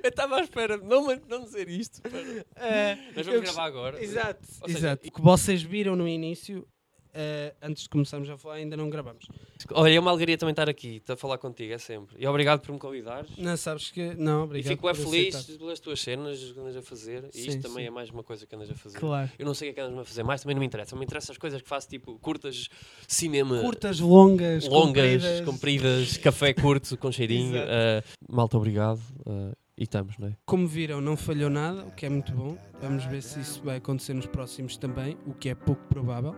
[0.02, 1.94] Eu estava à espera de não, não dizer isto.
[2.06, 2.46] Espera.
[2.56, 4.02] Ah, Mas eu vamos gravar agora.
[4.02, 5.08] Exato, seja, exato.
[5.08, 6.66] O que vocês viram no início,
[7.14, 9.26] ah, antes de começarmos a falar, ainda não gravamos.
[9.72, 12.16] Olha, é uma alegria também estar aqui, estar a falar contigo, é sempre.
[12.18, 13.30] E obrigado por me convidares.
[13.38, 14.14] Não sabes que.
[14.14, 14.70] Não, E obrigado.
[14.72, 15.58] fico bem por feliz aceitar.
[15.58, 17.24] pelas tuas cenas que andas a fazer.
[17.34, 17.88] E Sim, isto também sim.
[17.88, 18.98] é mais uma coisa que andas a fazer.
[18.98, 19.30] Claro.
[19.38, 20.96] Eu não sei o que é que andas a fazer mais, também não me interessa.
[20.96, 22.68] Me interessam as coisas que faço, tipo curtas,
[23.06, 23.60] cinema.
[23.60, 25.40] Curtas, longas, longas, compridas.
[25.42, 27.56] compridas, café curto com cheirinho.
[27.56, 29.00] Eh, malta, obrigado.
[29.26, 30.36] eh, e estamos, não é?
[30.44, 32.56] Como viram, não falhou nada, o que é muito bom.
[32.80, 36.36] Vamos ver se isso vai acontecer nos próximos também, o que é pouco provável.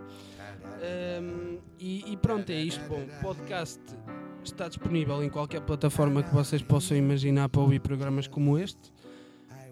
[0.82, 2.82] Ahm, e, e pronto, é isto.
[2.88, 3.80] Bom, o podcast
[4.44, 8.92] está disponível em qualquer plataforma que vocês possam imaginar para ouvir programas como este.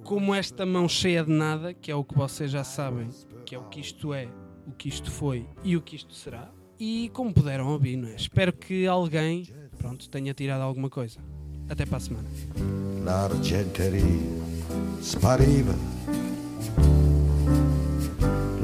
[0.03, 3.09] Como esta mão cheia de nada, que é o que vocês já sabem,
[3.47, 4.29] que é o que isto é,
[4.67, 6.51] o que isto foi e o que isto será.
[6.79, 8.17] E como puderam ouvir, não é?
[8.17, 9.47] Espero que alguém,
[9.79, 11.21] pronto, tenha tirado alguma coisa.
[11.69, 12.29] Até para a semana.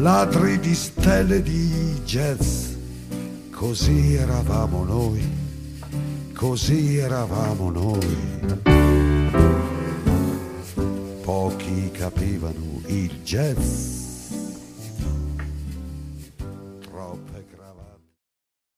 [0.01, 2.69] Ladri di stelle di jazz,
[3.51, 5.29] così eravamo noi,
[6.35, 8.17] così eravamo noi.
[11.21, 13.98] Pochi capivano il jazz